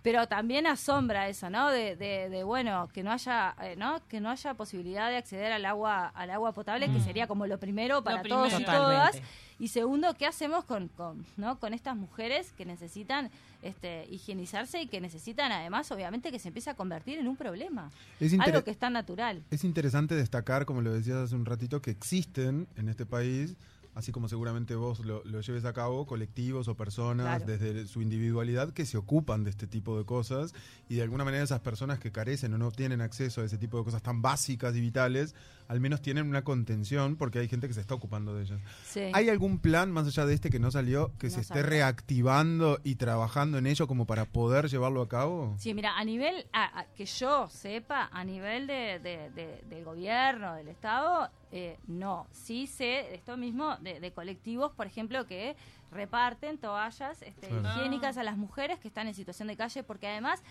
Pero 0.03 0.29
también 0.29 0.67
asombra 0.67 1.29
eso, 1.29 1.51
¿no? 1.51 1.71
De, 1.71 1.97
de, 1.97 2.29
de, 2.29 2.45
bueno, 2.45 2.89
que 2.95 3.03
no 3.03 3.11
haya, 3.11 3.55
eh, 3.61 3.75
¿no? 3.77 4.01
Que 4.09 4.21
no 4.21 4.31
haya 4.31 4.55
posibilidad 4.55 5.11
de 5.11 5.17
acceder 5.17 5.53
al 5.53 5.65
agua, 5.67 6.07
al 6.15 6.31
agua 6.31 6.53
potable, 6.53 6.91
que 6.91 7.01
sería 7.01 7.27
como 7.27 7.47
lo 7.47 7.59
primero 7.59 8.03
para 8.05 8.23
primero. 8.23 8.43
todos 8.49 8.61
y 8.61 8.65
Totalmente. 8.65 9.19
todas. 9.19 9.23
Y 9.59 9.69
segundo, 9.69 10.15
¿qué 10.15 10.25
hacemos 10.25 10.65
con, 10.65 10.87
con, 10.87 11.27
¿no? 11.37 11.59
con 11.59 11.75
estas 11.75 11.97
mujeres 11.97 12.53
que 12.53 12.65
necesitan 12.65 13.29
este, 13.61 14.07
higienizarse 14.09 14.81
y 14.83 14.87
que 14.87 15.01
necesitan 15.01 15.51
además, 15.51 15.91
obviamente, 15.91 16.31
que 16.31 16.39
se 16.39 16.47
empiece 16.47 16.71
a 16.71 16.75
convertir 16.75 17.19
en 17.19 17.27
un 17.27 17.35
problema? 17.37 17.91
Es, 18.21 18.39
Algo 18.39 18.63
que 18.63 18.71
es 18.71 18.79
tan 18.79 18.93
natural. 18.93 19.43
es 19.51 19.65
interesante 19.65 20.15
destacar, 20.15 20.65
como 20.65 20.81
lo 20.81 20.93
decías 20.93 21.17
hace 21.17 21.35
un 21.35 21.45
ratito, 21.45 21.83
que 21.83 21.91
existen 21.91 22.69
en 22.77 22.89
este 22.89 23.05
país, 23.05 23.57
así 23.99 24.13
como 24.13 24.29
seguramente 24.29 24.75
vos 24.75 25.01
lo, 25.01 25.23
lo 25.25 25.41
lleves 25.41 25.65
a 25.65 25.73
cabo, 25.73 26.07
colectivos 26.07 26.69
o 26.69 26.77
personas 26.77 27.43
Claro. 27.43 27.45
desde 27.59 27.87
su 27.87 28.01
individualidad 28.01 28.73
que 28.73 28.87
se 28.87 28.97
ocupan 28.97 29.45
de 29.45 29.51
este 29.51 29.67
tipo 29.67 29.99
de 29.99 30.05
cosas 30.05 30.55
y 30.89 30.95
de 30.97 31.03
alguna 31.03 31.25
manera 31.25 31.43
esas 31.45 31.61
personas 31.61 31.99
que 31.99 32.13
carecen 32.13 32.55
o 32.55 32.59
no 32.59 32.71
tienen 32.71 33.01
acceso 33.01 33.41
a 33.41 33.45
ese 33.45 33.59
tipo 33.59 33.77
de 33.79 33.85
cosas 33.85 34.03
tan 34.03 34.23
básicas 34.23 34.75
y 34.77 34.81
vitales, 34.81 35.35
al 35.67 35.81
menos 35.81 36.01
tienen 36.01 36.27
una 36.29 36.43
contención 36.45 37.17
porque 37.17 37.41
hay 37.41 37.49
gente 37.49 37.69
que 37.69 37.75
se 37.75 37.81
está 37.81 37.95
ocupando 37.95 38.35
de 38.35 38.45
ellas. 38.45 38.61
Sí. 38.87 39.01
¿Hay 39.13 39.29
algún 39.29 39.59
plan 39.59 39.91
más 39.93 40.07
allá 40.07 40.25
de 40.27 40.35
este 40.35 40.49
que 40.49 40.59
no 40.59 40.71
salió 40.71 41.13
que 41.19 41.27
No 41.29 41.35
se 41.35 41.41
esté 41.43 41.63
reactivando 41.63 42.79
y 42.85 42.95
trabajando 42.95 43.59
en 43.59 43.67
ello 43.67 43.87
como 43.87 44.07
para 44.07 44.25
poder 44.25 44.69
llevarlo 44.69 45.03
a 45.03 45.09
cabo? 45.09 45.55
Sí, 45.59 45.75
mira, 45.75 45.99
a 45.99 46.05
nivel, 46.05 46.47
a- 46.53 46.81
a- 46.81 46.85
que 46.95 47.05
yo 47.05 47.49
sepa, 47.51 48.09
a 48.13 48.25
nivel 48.25 48.67
de, 48.67 48.99
de- 49.01 49.31
de- 49.31 49.63
del 49.69 49.85
gobierno, 49.85 50.55
del 50.55 50.69
Estado, 50.69 51.29
eh, 51.53 51.79
no. 51.87 52.27
Sí 52.33 52.67
sé 52.67 53.15
esto 53.15 53.37
mismo 53.37 53.77
de, 53.79 54.01
de 54.01 54.13
colectivos, 54.13 54.73
por 54.73 54.87
ejemplo, 54.87 55.27
que 55.27 55.57
reparten 55.91 56.59
toallas 56.59 57.23
este, 57.23 57.49
Claro. 57.49 57.69
higiénicas 57.79 58.19
a 58.19 58.23
las 58.23 58.37
mujeres 58.37 58.79
que 58.79 58.89
están 58.89 59.09
en 59.09 59.15
situación 59.15 59.49
de 59.49 59.57
calle, 59.57 59.83
porque 59.83 60.07
además, 60.09 60.43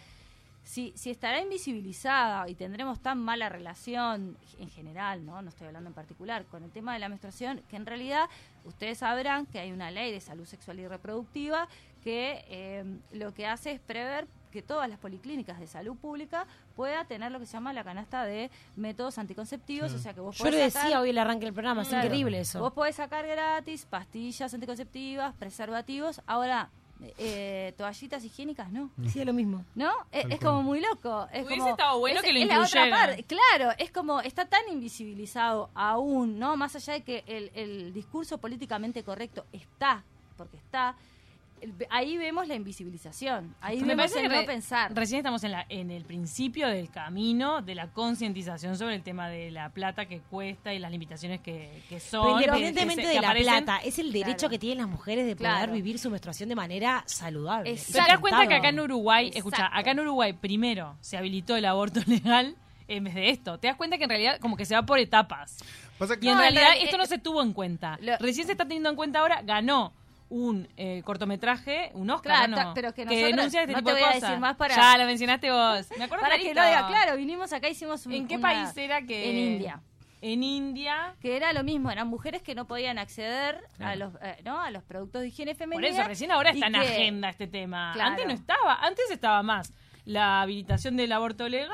si, 0.63 0.91
si 0.95 1.11
estará 1.11 1.39
invisibilizada 1.41 2.49
y 2.49 2.55
tendremos 2.55 2.99
tan 2.99 3.19
mala 3.19 3.47
relación 3.49 4.37
en 4.59 4.69
general, 4.69 5.25
¿no? 5.25 5.41
no 5.41 5.49
estoy 5.49 5.67
hablando 5.67 5.89
en 5.89 5.93
particular, 5.93 6.45
con 6.45 6.63
el 6.63 6.71
tema 6.71 6.93
de 6.93 6.99
la 6.99 7.07
menstruación, 7.09 7.61
que 7.69 7.75
en 7.75 7.85
realidad 7.85 8.27
ustedes 8.65 8.97
sabrán 8.97 9.45
que 9.45 9.59
hay 9.59 9.71
una 9.71 9.91
ley 9.91 10.11
de 10.11 10.19
salud 10.19 10.45
sexual 10.45 10.79
y 10.79 10.87
reproductiva 10.87 11.67
que 12.03 12.43
eh, 12.47 12.83
lo 13.11 13.33
que 13.33 13.45
hace 13.47 13.71
es 13.71 13.79
prever 13.79 14.27
que 14.57 14.63
todas 14.63 14.89
las 14.89 14.97
policlínicas 14.97 15.59
de 15.59 15.67
salud 15.67 15.95
pública 15.97 16.47
pueda 16.75 17.05
tener 17.05 17.31
lo 17.31 17.39
que 17.39 17.45
se 17.45 17.53
llama 17.53 17.73
la 17.73 17.83
canasta 17.83 18.25
de 18.25 18.49
métodos 18.75 19.17
anticonceptivos, 19.19 19.93
o 19.93 19.99
sea 19.99 20.13
que 20.13 20.19
vos 20.21 20.35
Yo 20.37 20.45
lo 20.45 20.49
podés 20.51 20.73
decía 20.73 20.81
sacar- 20.89 21.01
hoy 21.01 21.09
el 21.11 21.17
arranque 21.19 21.45
del 21.45 21.53
programa, 21.53 21.83
es 21.83 21.91
increíble 21.93 22.39
eso. 22.39 22.59
Vos 22.59 22.73
podés 22.73 22.95
sacar 22.95 23.27
gratis 23.27 23.85
pastillas 23.85 24.53
anticonceptivas, 24.53 25.35
preservativos, 25.35 26.21
ahora 26.25 26.69
eh, 27.19 27.75
toallitas 27.77 28.23
higiénicas 28.23 28.71
no. 28.71 28.89
Decía 28.97 29.23
lo 29.23 29.31
mismo. 29.33 29.63
¿No? 29.75 29.91
Es, 30.11 30.25
es 30.31 30.39
como 30.39 30.63
muy 30.63 30.81
loco. 30.81 31.27
Es 31.31 31.45
Hubiese 31.45 31.59
como, 31.59 31.69
estado 31.71 31.99
bueno 31.99 32.19
es- 32.21 32.25
que 32.25 32.33
lo 32.33 32.39
es 32.39 32.47
la 32.47 32.55
otra 32.61 32.65
incluyeran. 32.87 33.07
parte. 33.07 33.23
Claro, 33.23 33.75
es 33.77 33.91
como 33.91 34.19
está 34.21 34.45
tan 34.45 34.61
invisibilizado 34.71 35.69
aún, 35.75 36.39
¿no? 36.39 36.57
Más 36.57 36.75
allá 36.75 36.93
de 36.93 37.03
que 37.03 37.23
el, 37.27 37.51
el 37.53 37.93
discurso 37.93 38.39
políticamente 38.39 39.03
correcto 39.03 39.45
está, 39.51 40.03
porque 40.37 40.57
está, 40.57 40.95
ahí 41.89 42.17
vemos 42.17 42.47
la 42.47 42.55
invisibilización. 42.55 43.55
Ahí 43.61 43.77
Me 43.81 43.87
vemos 43.87 43.97
parece 44.11 44.19
el 44.19 44.23
que 44.29 44.35
no 44.35 44.41
re- 44.41 44.47
pensar. 44.47 44.93
Recién 44.93 45.19
estamos 45.19 45.43
en, 45.43 45.51
la, 45.51 45.65
en 45.69 45.91
el 45.91 46.03
principio 46.05 46.67
del 46.67 46.89
camino 46.89 47.61
de 47.61 47.75
la 47.75 47.87
concientización 47.91 48.77
sobre 48.77 48.95
el 48.95 49.03
tema 49.03 49.29
de 49.29 49.51
la 49.51 49.69
plata 49.69 50.05
que 50.05 50.19
cuesta 50.19 50.73
y 50.73 50.79
las 50.79 50.91
limitaciones 50.91 51.41
que, 51.41 51.83
que 51.89 51.99
son. 51.99 52.31
Independientemente 52.41 53.01
que 53.01 53.01
se- 53.01 53.07
de 53.09 53.13
que 53.15 53.21
la 53.21 53.27
aparecen. 53.29 53.63
plata, 53.65 53.77
es 53.83 53.99
el 53.99 54.11
derecho 54.11 54.37
Claro. 54.37 54.49
que 54.51 54.59
tienen 54.59 54.77
las 54.79 54.87
mujeres 54.87 55.25
de 55.25 55.35
poder 55.35 55.51
Claro. 55.51 55.73
vivir 55.73 55.99
su 55.99 56.09
menstruación 56.09 56.49
de 56.49 56.55
manera 56.55 57.03
saludable. 57.07 57.69
Exacto. 57.71 57.93
Pero 57.93 58.05
te 58.05 58.11
das 58.11 58.19
cuenta 58.19 58.47
que 58.47 58.55
acá 58.55 58.69
en. 58.69 58.79
Uruguay, 58.79 59.27
Exacto. 59.27 59.37
escucha, 59.49 59.69
acá 59.77 59.91
en 59.91 59.99
Uruguay 59.99 60.33
primero 60.33 60.95
se 61.01 61.17
habilitó 61.17 61.55
el 61.55 61.65
aborto 61.65 61.99
legal 62.07 62.55
en 62.87 63.03
vez 63.03 63.15
de 63.15 63.29
esto. 63.31 63.57
Te 63.59 63.67
das 63.67 63.75
cuenta 63.75 63.97
que 63.97 64.03
en 64.05 64.09
realidad 64.09 64.39
como 64.39 64.55
que 64.55 64.65
se 64.65 64.75
va 64.75 64.83
por 64.85 64.99
etapas. 64.99 65.57
Pasa 65.97 66.15
que- 66.17 66.27
Y 66.27 66.29
en 66.29 66.35
No, 66.35 66.41
realidad 66.41 66.69
reali- 66.75 66.83
esto 66.85 66.97
no 66.97 67.05
se 67.07 67.17
tuvo 67.17 67.41
en 67.41 67.53
cuenta. 67.53 67.97
Lo- 68.01 68.17
Recién 68.19 68.45
se 68.45 68.51
está 68.53 68.65
teniendo 68.65 68.89
en 68.89 68.95
cuenta 68.95 69.19
ahora, 69.19 69.41
ganó 69.43 69.93
un 70.29 70.67
eh, 70.77 71.01
cortometraje, 71.05 71.91
un 71.93 72.09
Oscar, 72.09 72.47
Claro, 72.47 72.63
¿no? 72.69 72.73
pero 72.73 72.93
que 72.93 73.05
nosotros- 73.05 73.27
denuncia 73.31 73.61
este 73.61 73.71
no 73.73 73.79
tipo 73.79 73.89
te 73.91 73.95
de 73.95 74.01
voy 74.01 74.09
a 74.09 74.13
cosas. 74.13 74.29
decir 74.29 74.39
más 74.41 74.55
para- 74.57 74.75
Ya, 74.75 74.97
la 74.97 75.05
mencionaste 75.05 75.51
vos. 75.51 75.87
Me 75.97 76.03
acuerdo 76.03 76.23
Para 76.23 76.37
que 76.37 76.53
lo 76.53 76.63
diga, 76.65 76.87
claro, 76.87 77.15
vinimos 77.15 77.53
acá, 77.53 77.69
hicimos 77.69 78.05
un, 78.05 78.13
¿En 78.13 78.27
qué 78.27 78.35
una- 78.35 78.41
país 78.49 78.77
era 78.77 79.01
que...? 79.01 79.29
En 79.29 79.37
India. 79.37 79.81
En 80.19 80.43
India. 80.43 81.13
que 81.21 81.37
era 81.37 81.53
lo 81.53 81.63
mismo, 81.63 81.91
eran 81.91 82.07
mujeres 82.07 82.41
que 82.41 82.55
no 82.55 82.65
podían 82.65 82.97
acceder 82.97 83.61
a 83.79 83.95
los 83.95 84.15
eh, 84.21 84.37
¿no? 84.43 84.59
a 84.59 84.71
los 84.71 84.81
productos 84.83 85.21
de 85.21 85.27
higiene 85.27 85.51
Por 85.53 85.59
femenina. 85.59 85.87
eso, 85.89 86.03
recién 86.07 86.31
ahora 86.31 86.49
está 86.49 86.65
en 86.67 86.73
que- 86.73 86.79
agenda 86.79 87.29
este 87.29 87.45
tema. 87.45 87.91
Claro. 87.93 88.09
Antes 88.09 88.25
no 88.25 88.33
estaba. 88.33 88.75
Antes 88.81 89.11
estaba 89.11 89.43
más 89.43 89.71
la 90.07 90.41
habilitación 90.41 90.95
del 90.95 91.11
aborto 91.11 91.47
legal 91.49 91.69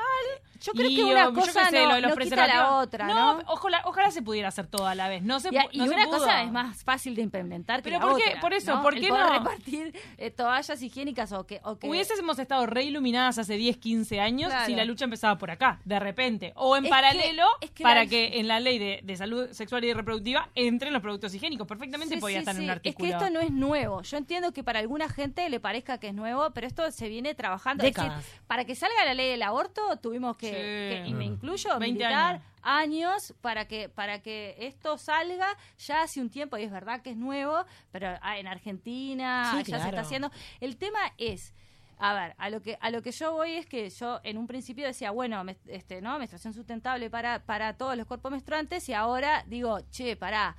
Yo 0.60 0.72
creo 0.72 0.88
Y, 0.90 0.96
que 0.96 1.04
una 1.04 1.30
cosa 1.32 1.68
sé, 1.68 1.84
no- 1.84 2.00
lo 2.00 2.08
no 2.08 2.16
quita 2.16 2.46
la 2.46 2.76
otra, 2.78 3.06
No, 3.06 3.34
¿no? 3.38 3.42
Ojalá, 3.48 3.82
ojalá 3.84 4.10
se 4.10 4.22
pudiera 4.22 4.48
hacer 4.48 4.66
todo 4.66 4.86
a 4.86 4.94
la 4.94 5.08
vez. 5.08 5.22
No 5.22 5.38
se, 5.38 5.50
Y, 5.50 5.58
y 5.72 5.78
no 5.78 5.86
se 5.88 5.94
una 5.94 6.04
pudo. 6.06 6.18
cosa 6.18 6.42
es 6.42 6.50
más 6.50 6.82
fácil 6.84 7.14
de 7.14 7.22
implementar 7.22 7.82
que 7.82 7.90
Pero 7.90 7.98
la 8.00 8.06
¿por 8.06 8.16
qué? 8.16 8.28
otra, 8.30 8.40
Por 8.40 8.54
eso. 8.54 8.80
¿por 8.80 8.94
El 8.94 9.00
qué 9.02 9.08
poder 9.08 9.24
no? 9.26 9.32
repartir 9.40 9.94
eh, 10.16 10.30
toallas 10.30 10.80
higiénicas 10.80 11.32
o 11.32 11.46
que, 11.46 11.60
o 11.64 11.78
que 11.78 11.86
Hubiésemos 11.88 12.38
estado 12.38 12.64
re 12.66 12.84
iluminadas 12.84 13.36
hace 13.38 13.56
10, 13.56 13.76
15 13.76 14.20
años 14.20 14.48
Claro. 14.50 14.66
si 14.66 14.74
la 14.74 14.84
lucha 14.86 15.04
empezaba 15.04 15.36
por 15.36 15.50
acá, 15.50 15.80
de 15.84 16.00
repente. 16.00 16.52
O 16.56 16.76
en 16.78 16.84
Es 16.86 16.90
paralelo, 16.90 17.44
que- 17.60 17.66
es 17.66 17.70
que 17.72 17.82
para 17.82 18.04
la- 18.04 18.10
que 18.10 18.38
en 18.40 18.48
la 18.48 18.58
ley 18.58 18.78
de, 18.78 19.00
de 19.02 19.16
salud 19.16 19.50
sexual 19.52 19.84
y 19.84 19.92
reproductiva 19.92 20.48
entren 20.54 20.92
los 20.94 21.02
productos 21.02 21.34
higiénicos. 21.34 21.66
Perfectamente 21.68 22.14
Sí, 22.14 22.20
podía 22.22 22.36
sí, 22.36 22.40
estar 22.40 22.56
en 22.56 22.62
un 22.64 22.70
artículo. 22.70 23.06
Es 23.08 23.12
que 23.12 23.18
esto 23.24 23.30
no 23.30 23.40
es 23.40 23.50
nuevo. 23.50 24.00
Yo 24.02 24.16
entiendo 24.16 24.52
que 24.52 24.64
para 24.64 24.78
alguna 24.78 25.08
gente 25.10 25.46
le 25.50 25.60
parezca 25.60 25.98
que 25.98 26.08
es 26.08 26.14
nuevo, 26.14 26.50
pero 26.54 26.66
esto 26.66 26.90
se 26.90 27.08
viene 27.08 27.34
trabajando. 27.34 27.84
Décadas. 27.84 28.23
Para 28.46 28.64
que 28.64 28.74
salga 28.74 29.04
la 29.04 29.14
ley 29.14 29.30
del 29.30 29.42
aborto 29.42 29.96
tuvimos 29.98 30.36
que, 30.36 30.46
Sí. 30.48 30.52
que- 30.52 31.04
y 31.06 31.14
me 31.14 31.24
incluyo, 31.24 31.78
20 31.78 31.86
militar 32.04 32.34
años. 32.36 32.42
años 32.62 33.34
para 33.40 33.66
que 33.66 33.88
para 33.88 34.20
que 34.22 34.56
esto 34.58 34.96
salga 34.98 35.48
ya 35.78 36.02
hace 36.02 36.20
un 36.20 36.30
tiempo 36.30 36.56
y 36.56 36.62
es 36.62 36.70
verdad 36.70 37.02
que 37.02 37.10
es 37.10 37.16
nuevo, 37.16 37.64
pero 37.92 38.16
ah, 38.22 38.38
en 38.38 38.46
Argentina 38.46 39.50
Sí, 39.52 39.70
ya 39.70 39.78
se 39.80 39.88
está 39.88 40.00
haciendo. 40.00 40.30
El 40.60 40.76
tema 40.76 41.00
es 41.18 41.54
a 41.98 42.12
ver, 42.12 42.34
a 42.38 42.50
lo 42.50 42.60
que 42.60 42.76
a 42.80 42.90
lo 42.90 43.02
que 43.02 43.12
yo 43.12 43.32
voy 43.32 43.52
es 43.52 43.66
que 43.66 43.88
yo 43.88 44.20
en 44.24 44.36
un 44.36 44.46
principio 44.48 44.84
decía, 44.84 45.12
bueno, 45.12 45.44
me- 45.44 45.56
este, 45.66 46.00
¿no? 46.02 46.18
menstruación 46.18 46.52
sustentable 46.52 47.08
para 47.08 47.44
para 47.46 47.76
todos 47.76 47.96
los 47.96 48.06
cuerpos 48.06 48.32
menstruantes 48.32 48.88
y 48.88 48.92
ahora 48.94 49.44
digo, 49.46 49.78
che, 49.90 50.16
pará, 50.16 50.56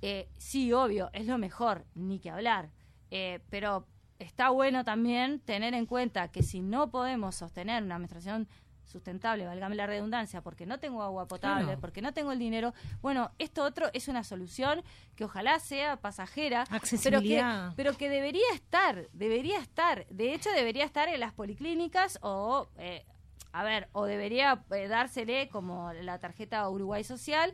eh, 0.00 0.28
sí, 0.38 0.72
obvio, 0.72 1.10
es 1.12 1.26
lo 1.26 1.38
mejor, 1.38 1.84
ni 1.94 2.20
que 2.20 2.30
hablar. 2.30 2.70
Eh, 3.10 3.40
pero 3.50 3.86
está 4.18 4.50
bueno 4.50 4.84
también 4.84 5.40
tener 5.40 5.74
en 5.74 5.86
cuenta 5.86 6.28
que 6.28 6.42
si 6.42 6.60
no 6.60 6.90
podemos 6.90 7.34
sostener 7.34 7.82
una 7.82 7.98
menstruación 7.98 8.48
sustentable, 8.84 9.44
válgame 9.46 9.74
la 9.74 9.86
redundancia, 9.88 10.42
porque 10.42 10.64
no 10.64 10.78
tengo 10.78 11.02
agua 11.02 11.26
potable, 11.26 11.64
Claro. 11.64 11.80
porque 11.80 12.00
no 12.02 12.12
tengo 12.12 12.30
el 12.30 12.38
dinero, 12.38 12.72
bueno, 13.02 13.32
esto 13.38 13.64
otro 13.64 13.88
es 13.92 14.06
una 14.06 14.22
solución 14.22 14.82
que 15.16 15.24
ojalá 15.24 15.58
sea 15.58 15.96
pasajera, 15.96 16.64
pero 17.02 17.20
que, 17.20 17.42
pero 17.74 17.96
que 17.96 18.08
debería 18.08 18.46
estar, 18.54 19.08
debería 19.12 19.58
estar, 19.58 20.06
de 20.06 20.34
hecho 20.34 20.50
debería 20.52 20.84
estar 20.84 21.08
en 21.08 21.18
las 21.18 21.32
policlínicas 21.32 22.20
o, 22.22 22.68
eh, 22.78 23.04
a 23.52 23.64
ver, 23.64 23.88
o 23.92 24.04
debería 24.04 24.62
eh, 24.70 24.86
dársele 24.86 25.48
como 25.48 25.92
la 25.92 26.20
tarjeta 26.20 26.68
Uruguay 26.70 27.02
Social, 27.02 27.52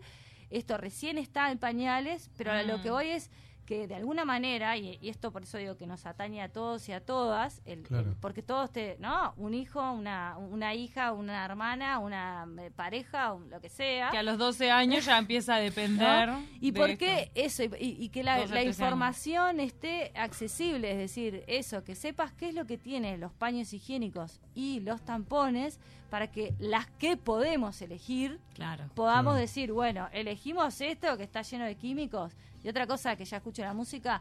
esto 0.51 0.77
recién 0.77 1.17
está 1.17 1.51
en 1.51 1.57
pañales, 1.59 2.31
pero 2.37 2.53
a 2.53 2.63
lo 2.63 2.77
Mm. 2.77 2.83
que 2.83 2.91
voy 2.91 3.09
es 3.09 3.31
que 3.67 3.87
de 3.87 3.95
alguna 3.95 4.25
manera, 4.25 4.77
y, 4.77 4.99
y 5.01 5.09
esto 5.09 5.31
por 5.33 5.43
eso 5.45 5.57
digo 5.59 5.77
que 5.77 5.87
nos 5.87 6.05
atañe 6.05 6.43
a 6.43 6.49
todos 6.51 6.89
y 6.89 6.93
a 6.93 7.01
todas, 7.05 7.63
el, 7.65 7.83
Claro. 7.83 8.11
el- 8.11 8.17
porque 8.17 8.43
todos 8.43 8.71
te, 8.73 8.97
¿no? 8.99 9.33
Un 9.37 9.55
hijo, 9.55 9.81
una, 9.93 10.37
una 10.37 10.75
hija, 10.75 11.13
una 11.13 11.45
hermana, 11.45 11.99
una 12.01 12.47
eh, 12.59 12.71
pareja, 12.75 13.33
un- 13.33 13.49
lo 13.51 13.61
que 13.61 13.69
sea. 13.69 14.11
Que 14.11 14.19
a 14.19 14.23
los 14.23 14.37
12 14.39 14.71
años 14.71 15.05
ya 15.05 15.17
empieza 15.19 15.55
a 15.55 15.59
depender. 15.61 16.29
¿no? 16.29 16.43
¿Y 16.61 16.73
de 16.73 16.81
por 16.81 16.91
esto. 16.91 17.05
qué 17.05 17.31
eso? 17.35 17.63
Y, 17.65 17.97
y 18.01 18.09
que 18.09 18.23
la, 18.25 18.39
12, 18.39 18.49
la 18.55 18.61
13 18.63 18.69
información 18.69 19.61
esté 19.61 20.13
accesible, 20.17 20.91
es 20.91 20.99
decir, 20.99 21.45
eso, 21.47 21.85
que 21.85 21.95
sepas 21.95 22.33
qué 22.33 22.49
es 22.49 22.55
lo 22.55 22.67
que 22.67 22.79
tienen 22.79 23.21
los 23.21 23.33
paños 23.33 23.73
higiénicos 23.73 24.41
y 24.55 24.81
los 24.81 25.03
tampones 25.05 25.79
para 26.13 26.27
que 26.31 26.53
las 26.59 26.87
que 26.99 27.17
podemos 27.17 27.81
elegir 27.81 28.39
Claro. 28.53 28.85
podamos 28.95 29.39
decir, 29.39 29.73
bueno, 29.73 30.11
elegimos 30.13 30.79
esto 30.83 31.17
que 31.17 31.23
está 31.23 31.41
lleno 31.41 31.65
de 31.65 31.75
químicos. 31.75 32.35
Y 32.63 32.69
otra 32.69 32.87
cosa 32.87 33.17
que 33.17 33.25
ya 33.25 33.39
escucho 33.39 33.63
en 33.63 33.69
la 33.69 33.73
música, 33.73 34.21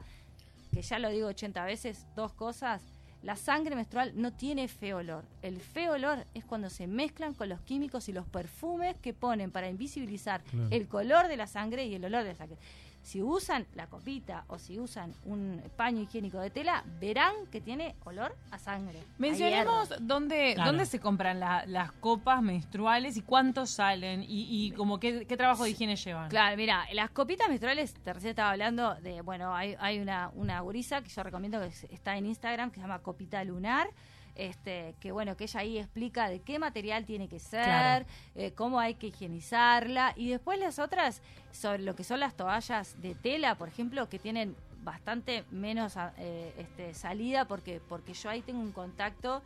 que 0.74 0.82
ya 0.82 1.00
lo 1.00 1.10
digo 1.10 1.28
80 1.28 1.66
veces, 1.66 2.06
dos 2.16 2.32
cosas. 2.32 2.82
La 3.24 3.36
sangre 3.36 3.76
menstrual 3.76 4.14
no 4.16 4.32
tiene 4.32 4.70
feo 4.70 5.00
olor. 5.00 5.26
El 5.42 5.60
feo 5.60 5.92
olor 5.96 6.26
es 6.34 6.46
cuando 6.46 6.70
se 6.70 6.88
mezclan 6.88 7.34
con 7.34 7.50
los 7.50 7.60
químicos 7.60 8.08
y 8.08 8.14
los 8.14 8.26
perfumes 8.26 8.96
que 9.02 9.14
ponen 9.14 9.52
para 9.52 9.68
invisibilizar 9.68 10.42
Claro. 10.44 10.68
el 10.72 10.88
color 10.88 11.28
de 11.28 11.36
la 11.36 11.46
sangre 11.46 11.88
y 11.88 11.96
el 11.96 12.06
olor 12.06 12.24
de 12.24 12.30
la 12.30 12.36
sangre. 12.36 12.58
Si 13.04 13.22
usan 13.22 13.66
la 13.74 13.88
copita 13.88 14.46
o 14.48 14.60
si 14.60 14.80
usan 14.80 15.14
un 15.26 15.62
paño 15.76 16.02
higiénico 16.04 16.40
de 16.40 16.50
tela, 16.52 16.84
verán 17.00 17.34
que 17.52 17.60
tiene 17.60 17.96
olor 18.06 18.36
a 18.52 18.60
sangre. 18.60 19.00
Mencionemos 19.18 19.90
dónde, 20.00 20.54
Claro. 20.54 20.70
dónde 20.72 20.86
se 20.86 21.00
compran 21.00 21.40
la- 21.40 21.66
las 21.66 21.92
copas 21.94 22.42
menstruales 22.44 23.18
y 23.18 23.22
cuántos 23.22 23.72
salen 23.72 24.22
y, 24.22 24.48
y 24.68 24.72
como 24.72 25.00
qué, 25.00 25.26
qué 25.26 25.36
trabajo 25.36 25.64
de 25.64 25.72
higiene 25.72 25.96
llevan. 25.96 26.30
Claro, 26.30 26.56
mira, 26.58 26.86
las 26.94 27.10
copitas 27.10 27.48
menstruales, 27.50 27.94
te 27.96 28.14
recién 28.14 28.30
estaba 28.32 28.52
hablando 28.52 28.94
de, 28.96 29.22
bueno, 29.22 29.56
hay, 29.56 29.76
hay 29.80 30.00
una, 30.00 30.30
una 30.36 30.60
gurisa 30.62 31.02
que 31.02 31.10
yo 31.10 31.24
recomiendo 31.24 31.60
que 31.60 31.68
es- 31.68 31.86
está 31.86 32.18
en 32.18 32.28
Instagram, 32.28 32.70
que 32.70 32.76
se 32.76 32.82
llama 32.82 33.00
Copita 33.00 33.44
Lunar, 33.44 33.88
este, 34.36 34.96
que 35.00 35.12
bueno, 35.12 35.36
que 35.38 35.46
ella 35.46 35.60
ahí 35.60 35.78
explica 35.78 36.30
de 36.30 36.40
qué 36.42 36.60
material 36.60 37.06
tiene 37.06 37.28
que 37.28 37.40
ser, 37.40 37.64
Claro. 37.64 38.06
eh, 38.36 38.52
cómo 38.54 38.80
hay 38.80 38.96
que 38.96 39.08
higienizarla, 39.08 40.14
y 40.16 40.30
después 40.30 40.60
las 40.60 40.80
otras, 40.80 41.22
sobre 41.52 41.80
lo 41.80 41.96
que 41.96 42.04
son 42.04 42.20
las 42.20 42.36
toallas 42.36 43.02
de 43.02 43.16
tela, 43.16 43.56
por 43.56 43.68
ejemplo, 43.68 44.08
que 44.10 44.20
tienen 44.20 44.56
bastante 44.84 45.44
menos 45.52 45.98
ah, 45.98 46.14
eh, 46.18 46.54
este, 46.58 46.94
salida, 46.94 47.46
porque, 47.46 47.82
porque 47.88 48.14
yo 48.14 48.30
ahí 48.30 48.42
tengo 48.42 48.60
un 48.60 48.72
contacto 48.72 49.44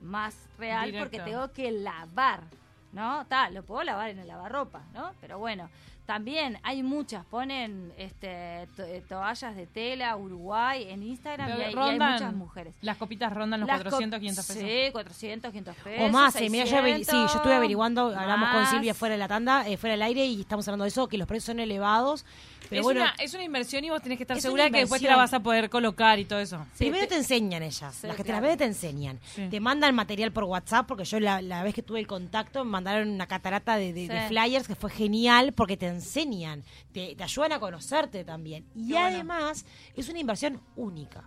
más 0.00 0.48
real, 0.58 0.94
porque 0.98 1.18
tengo 1.20 1.52
que 1.52 1.72
lavar. 1.72 2.42
¿No? 2.92 3.26
Ta, 3.26 3.50
lo 3.50 3.62
puedo 3.62 3.82
lavar 3.84 4.10
en 4.10 4.18
el 4.18 4.28
lavarropa, 4.28 4.82
¿no? 4.94 5.12
Pero 5.20 5.38
bueno, 5.38 5.68
también 6.06 6.58
hay 6.62 6.82
muchas, 6.82 7.22
ponen 7.26 7.92
este 7.98 8.66
to- 8.76 8.82
eh, 8.82 9.02
toallas 9.06 9.54
de 9.54 9.66
tela, 9.66 10.16
Uruguay, 10.16 10.86
en 10.88 11.02
Instagram 11.02 11.50
y 11.50 11.52
hay, 11.52 11.58
y 11.58 11.62
hay 11.64 11.74
Rondan- 11.74 12.12
muchas 12.14 12.32
mujeres. 12.34 12.74
Las 12.80 12.96
copitas 12.96 13.30
rondan 13.30 13.60
los 13.60 13.66
Las 13.66 13.82
400, 13.82 14.16
cop- 14.16 14.20
500 14.20 14.46
pesos. 14.46 14.62
Sí, 14.62 14.92
400, 14.92 15.50
500 15.50 15.76
pesos. 15.84 16.08
O 16.08 16.12
más, 16.12 16.34
eh, 16.36 16.48
mira, 16.48 16.64
yo 16.64 16.70
sí, 16.78 16.82
600, 16.82 17.30
yo 17.32 17.36
estuve 17.36 17.54
averiguando, 17.54 18.06
hablamos 18.18 18.48
con. 18.50 18.66
Silvia 18.68 18.94
fuera 18.94 19.12
de 19.14 19.18
la 19.18 19.28
tanda, 19.28 19.68
eh, 19.68 19.76
fuera 19.76 19.92
del 19.92 20.02
aire, 20.02 20.24
y 20.24 20.40
estamos 20.40 20.66
hablando 20.66 20.84
de 20.84 20.88
eso, 20.88 21.08
que 21.08 21.18
los 21.18 21.28
precios 21.28 21.44
son 21.44 21.60
elevados. 21.60 22.24
Pero 22.68 22.80
es, 22.80 22.84
bueno, 22.84 23.00
una, 23.02 23.14
es 23.18 23.34
una 23.34 23.42
inversión 23.44 23.84
y 23.84 23.90
vos 23.90 24.02
tenés 24.02 24.18
que 24.18 24.24
estar 24.24 24.36
Es 24.36 24.42
segura 24.42 24.70
que 24.70 24.78
después 24.80 25.00
te 25.00 25.08
la 25.08 25.16
vas 25.16 25.32
a 25.34 25.40
poder 25.40 25.70
colocar 25.70 26.18
y 26.18 26.24
todo 26.24 26.38
eso. 26.38 26.64
Sí, 26.74 26.84
primero 26.84 27.04
te- 27.04 27.08
te, 27.10 27.16
enseñan 27.16 27.62
ellas, 27.62 27.94
Sí, 27.94 28.06
las 28.06 28.16
que 28.16 28.24
te 28.24 28.32
las 28.32 28.40
ven 28.42 28.58
te 28.58 28.64
enseñan. 28.64 29.18
Sí. 29.34 29.48
Te 29.48 29.60
mandan 29.60 29.94
material 29.94 30.32
por 30.32 30.44
WhatsApp, 30.44 30.86
porque 30.86 31.04
yo 31.04 31.18
la, 31.20 31.40
la 31.42 31.62
vez 31.62 31.74
que 31.74 31.82
tuve 31.82 31.98
el 32.00 32.06
contacto 32.06 32.64
me 32.64 32.70
mandaron 32.70 33.08
una 33.08 33.26
catarata 33.26 33.76
de, 33.76 33.92
de- 33.92 34.08
de 34.08 34.20
Sí. 34.22 34.28
flyers 34.28 34.66
que 34.66 34.74
fue 34.74 34.90
genial 34.90 35.52
porque 35.52 35.76
te 35.76 35.86
enseñan, 35.86 36.62
te, 36.92 37.14
te 37.16 37.22
ayudan 37.22 37.52
a 37.52 37.60
conocerte 37.60 38.24
también. 38.24 38.64
Y 38.74 38.88
Qué 38.88 38.92
bueno. 38.94 39.06
además 39.08 39.64
es 39.96 40.08
una 40.08 40.18
inversión 40.18 40.60
única. 40.76 41.24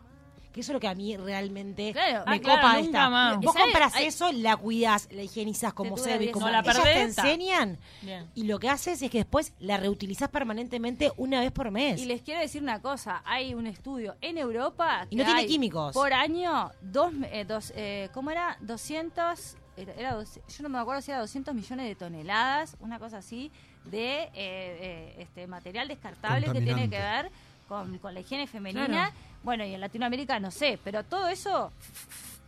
Que 0.51 0.60
eso 0.62 0.72
es 0.72 0.74
lo 0.74 0.79
que 0.81 0.88
a 0.89 0.96
mí 0.96 1.15
realmente 1.17 1.93
Claro. 1.93 2.25
me 2.27 2.36
Ah, 2.36 2.39
claro, 2.39 2.62
copa 2.62 2.74
nunca 2.75 2.86
esta. 2.86 3.10
más. 3.10 3.38
Vos 3.39 3.55
compras 3.55 3.96
Hay- 3.96 4.05
eso, 4.08 4.31
la 4.34 4.58
cuidás, 4.58 5.08
la 5.12 5.22
higienizás 5.24 5.74
como 5.74 5.96
se 5.96 6.01
dura 6.03 6.13
debe, 6.13 6.24
10 6.25 6.34
como. 6.34 6.46
No 6.48 6.51
la 6.51 6.60
ellas 6.60 6.84
te 6.84 7.01
enseñan. 7.01 7.77
Bien. 8.01 8.29
Y 8.36 8.43
lo 8.43 8.60
que 8.60 8.70
haces 8.70 9.01
es 9.01 9.10
que 9.10 9.20
después 9.20 9.53
la 9.60 9.77
reutilizás 9.77 10.27
permanentemente 10.29 11.12
una 11.17 11.39
vez 11.39 11.51
por 11.51 11.72
mes. 11.72 12.01
Y 12.01 12.05
les 12.05 12.22
quiero 12.22 12.41
decir 12.41 12.62
una 12.62 12.81
cosa, 12.81 13.22
hay 13.25 13.53
un 13.53 13.65
estudio 13.65 14.15
en 14.22 14.38
Europa 14.38 15.05
Y 15.10 15.15
que 15.15 15.15
no 15.17 15.25
tiene 15.25 15.39
hay 15.41 15.48
químicos. 15.48 15.93
Por 15.93 16.12
año, 16.12 16.72
dos, 16.81 17.13
eh, 17.31 17.46
dos, 17.46 17.72
eh, 17.75 18.10
¿cómo 18.13 18.29
era? 18.31 18.58
200, 18.60 19.55
era, 19.77 19.93
era 19.93 20.13
dos- 20.15 20.39
yo 20.50 20.63
no 20.63 20.70
me 20.70 20.79
acuerdo 20.79 21.01
si 21.01 21.12
era 21.12 21.22
200 21.22 21.55
millones 21.55 21.88
de 21.88 21.96
toneladas, 21.96 22.75
una 22.81 23.00
cosa 23.00 23.20
así, 23.20 23.51
de 23.86 24.24
eh, 24.24 24.29
eh, 24.36 25.15
este 25.20 25.48
material 25.48 25.88
descartable 25.88 26.51
que 26.51 26.62
tiene 26.62 26.89
que 26.89 26.98
ver 27.00 27.31
con, 27.72 27.98
con 28.00 28.13
la 28.13 28.20
higiene 28.20 28.48
femenina. 28.48 28.86
Claro. 28.86 29.13
Bueno, 29.44 29.63
y 29.66 29.74
en 29.74 29.80
Latinoamérica 29.80 30.40
no 30.42 30.51
sé, 30.51 30.78
pero 30.84 31.06
todo 31.06 31.30
eso, 31.30 31.72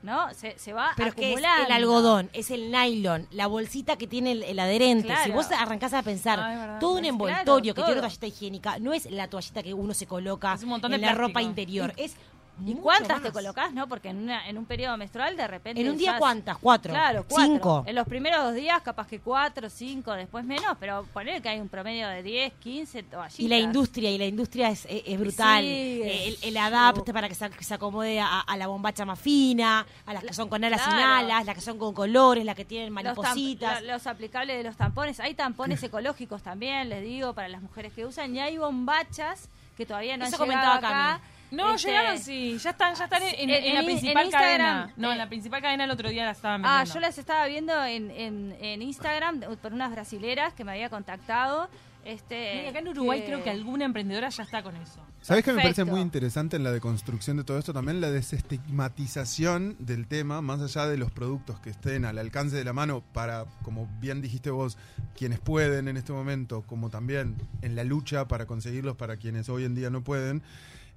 ¿no? 0.01 0.33
Se, 0.33 0.59
se 0.59 0.73
va 0.73 0.91
Pero 0.97 1.13
que 1.15 1.31
es 1.33 1.39
el 1.39 1.71
algodón, 1.71 2.29
es 2.33 2.51
el 2.51 2.69
nylon, 2.71 3.25
la 3.31 3.47
bolsita 3.47 3.95
que 3.95 4.05
tiene 4.05 4.33
el, 4.33 4.43
el 4.43 4.59
adherente. 4.59 5.07
Claro. 5.07 5.23
Si 5.23 5.31
vos 5.31 5.49
arrancás 5.53 5.93
a 5.93 6.03
pensar 6.03 6.39
verdad. 6.39 6.79
todo 6.81 6.91
un 6.95 6.97
Pues 6.99 7.09
envoltorio 7.09 7.73
claro, 7.73 7.75
que 7.75 7.81
tiene 7.93 7.99
una 8.01 8.09
toallita 8.09 8.27
higiénica, 8.27 8.79
no 8.79 8.91
es 8.93 9.09
la 9.09 9.29
toallita 9.29 9.63
que 9.63 9.73
uno 9.73 9.93
se 9.93 10.07
coloca 10.07 10.57
un 10.61 10.67
montón 10.69 10.91
de 10.91 10.95
en 10.95 11.01
la 11.03 11.07
plástico. 11.07 11.27
ropa 11.29 11.41
interior. 11.41 11.93
es 11.95 12.17
¿Y 12.61 12.65
mucho 12.71 12.81
cuántas 12.83 13.09
más. 13.17 13.23
te 13.23 13.31
colocas, 13.31 13.73
no? 13.73 13.87
Porque 13.87 14.09
en, 14.09 14.17
una, 14.23 14.47
en 14.47 14.57
un 14.57 14.65
periodo 14.65 14.95
menstrual 14.95 15.35
de 15.35 15.47
repente... 15.47 15.81
En 15.81 15.89
un 15.89 15.97
día, 15.97 16.11
usás- 16.13 16.19
¿cuántas? 16.19 16.57
¿Cuatro? 16.59 16.93
Claro, 16.93 17.25
cuatro. 17.27 17.53
¿Cinco? 17.53 17.83
En 17.87 17.95
los 17.95 18.07
primeros 18.07 18.43
dos 18.43 18.53
días, 18.53 18.81
capaz 18.83 19.07
que 19.07 19.19
cuatro, 19.19 19.69
cinco, 19.69 20.13
después 20.13 20.45
menos, 20.45 20.77
pero 20.79 21.03
poner 21.13 21.41
que 21.41 21.49
hay 21.49 21.59
un 21.59 21.67
promedio 21.67 22.07
de 22.07 22.21
10, 22.21 22.53
15 22.61 23.03
toallitas. 23.03 23.39
Y 23.39 23.47
la 23.47 23.57
industria, 23.57 24.11
y 24.11 24.17
la 24.17 24.25
industria 24.25 24.69
es, 24.69 24.85
es- 24.85 25.03
es 25.05 25.19
brutal. 25.19 25.63
Sí, 25.63 25.67
Eh, 26.03 26.27
el, 26.27 26.37
el 26.49 26.57
adapte 26.57 27.11
para 27.11 27.27
que 27.27 27.35
se, 27.35 27.49
que 27.49 27.63
se 27.63 27.73
acomode 27.73 28.19
a, 28.19 28.39
a 28.41 28.55
la 28.57 28.67
bombacha 28.67 29.03
más 29.03 29.19
fina, 29.19 29.85
a 30.05 30.13
las 30.13 30.23
que 30.23 30.33
son 30.33 30.47
con 30.47 30.63
alas 30.63 30.81
sin 30.81 30.93
Claro. 30.93 31.15
alas, 31.25 31.45
las 31.45 31.55
que 31.55 31.61
son 31.61 31.77
con 31.79 31.93
colores, 31.93 32.45
las 32.45 32.55
que 32.55 32.65
tienen 32.65 32.89
Los, 32.93 33.03
maripositas. 33.03 33.81
lo- 33.81 33.93
los 33.93 34.05
aplicables 34.07 34.57
de 34.57 34.63
los 34.63 34.77
tampones. 34.77 35.19
Hay 35.19 35.33
tampones 35.33 35.81
ecológicos 35.83 36.43
también, 36.43 36.87
les 36.89 37.01
digo, 37.03 37.33
para 37.33 37.47
las 37.49 37.61
mujeres 37.63 37.93
que 37.93 38.05
usan. 38.05 38.35
Y 38.35 38.39
hay 38.39 38.57
bombachas 38.57 39.49
que 39.75 39.85
todavía 39.85 40.17
no 40.17 40.25
Eso 40.25 40.41
han 40.43 40.49
llegado 40.49 40.79
comentaba 40.79 41.13
acá. 41.15 41.21
No, 41.51 41.75
Este, 41.75 41.87
llegaron 41.89 42.17
sí, 42.19 42.57
ya 42.57 42.71
están, 42.71 42.95
ya 42.95 43.03
están 43.03 43.21
en, 43.21 43.35
en- 43.37 43.49
en- 43.51 43.63
en 43.63 43.75
la 43.75 43.83
principal 43.83 44.29
cadena. 44.31 44.93
No, 44.97 45.09
eh, 45.09 45.11
en 45.11 45.17
la 45.19 45.27
principal 45.29 45.61
cadena 45.61 45.83
el 45.83 45.91
otro 45.91 46.09
día 46.09 46.25
las 46.25 46.37
estaban 46.37 46.65
Ah, 46.65 46.77
vendiendo. 46.79 46.93
yo 46.95 46.99
las 46.99 47.17
estaba 47.19 47.45
viendo 47.45 47.83
en, 47.85 48.81
Instagram 48.81 49.41
por 49.61 49.71
unas 49.71 49.91
brasileras 49.91 50.53
que 50.55 50.63
me 50.63 50.71
había 50.71 50.89
contactado. 50.89 51.69
Este, 52.05 52.65
Y 52.65 52.67
acá 52.67 52.79
en 52.79 52.89
Uruguay 52.89 53.23
creo 53.25 53.43
que 53.43 53.49
alguna 53.49 53.85
emprendedora 53.85 54.29
ya 54.29 54.43
está 54.43 54.61
con 54.61 54.75
eso. 54.75 54.99
¿Sabes 55.21 55.45
qué 55.45 55.53
me 55.53 55.61
parece 55.61 55.85
muy 55.85 56.01
interesante 56.01 56.57
en 56.57 56.63
la 56.63 56.71
deconstrucción 56.71 57.37
de 57.37 57.45
todo 57.45 57.57
esto? 57.57 57.71
También 57.73 58.01
la 58.01 58.11
desestigmatización 58.11 59.77
del 59.79 60.07
tema, 60.07 60.41
más 60.41 60.61
allá 60.61 60.87
de 60.87 60.97
los 60.97 61.11
productos 61.11 61.59
que 61.61 61.69
estén 61.69 62.03
al 62.03 62.17
alcance 62.17 62.57
de 62.57 62.63
la 62.65 62.73
mano 62.73 63.03
para, 63.13 63.45
como 63.63 63.87
bien 64.01 64.21
dijiste 64.21 64.51
vos, 64.51 64.77
quienes 65.15 65.39
pueden 65.39 65.87
en 65.87 65.95
este 65.95 66.11
momento, 66.11 66.63
como 66.63 66.89
también 66.89 67.35
en 67.61 67.75
la 67.75 67.85
lucha 67.85 68.27
para 68.27 68.45
conseguirlos 68.45 68.97
para 68.97 69.15
quienes 69.15 69.47
hoy 69.47 69.63
en 69.63 69.75
día 69.75 69.89
no 69.89 70.03
pueden. 70.03 70.43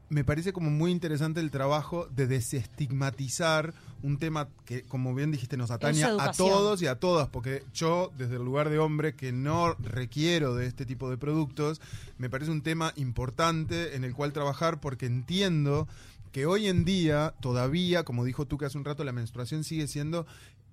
Me 0.08 0.22
parece 0.22 0.52
como 0.52 0.70
muy 0.70 0.92
interesante 0.92 1.40
el 1.40 1.50
trabajo 1.50 2.08
de 2.14 2.26
desestigmatizar 2.26 3.74
un 4.02 4.18
tema 4.18 4.48
que, 4.64 4.82
como 4.82 5.14
bien 5.14 5.32
dijiste, 5.32 5.56
nos 5.56 5.70
atañe 5.70 6.04
a 6.04 6.32
todos 6.32 6.80
y 6.80 6.86
a 6.86 6.94
todas, 6.96 7.28
porque 7.28 7.64
yo, 7.74 8.12
desde 8.16 8.36
el 8.36 8.44
lugar 8.44 8.70
de 8.70 8.78
hombre 8.78 9.14
que 9.14 9.32
no 9.32 9.74
requiero 9.74 10.54
de 10.54 10.66
este 10.66 10.86
tipo 10.86 11.10
de 11.10 11.16
productos, 11.16 11.80
me 12.18 12.30
parece 12.30 12.52
un 12.52 12.62
tema 12.62 12.92
importante 12.96 13.96
en 13.96 14.04
el 14.04 14.14
cual 14.14 14.32
trabajar 14.32 14.80
porque 14.80 15.06
entiendo 15.06 15.88
que 16.30 16.46
hoy 16.46 16.68
en 16.68 16.84
día 16.84 17.34
todavía, 17.40 18.04
como 18.04 18.22
dijo 18.24 18.44
tú 18.44 18.58
que 18.58 18.66
hace 18.66 18.76
un 18.76 18.84
rato, 18.84 19.04
la 19.04 19.12
menstruación 19.12 19.64
sigue 19.64 19.88
siendo 19.88 20.26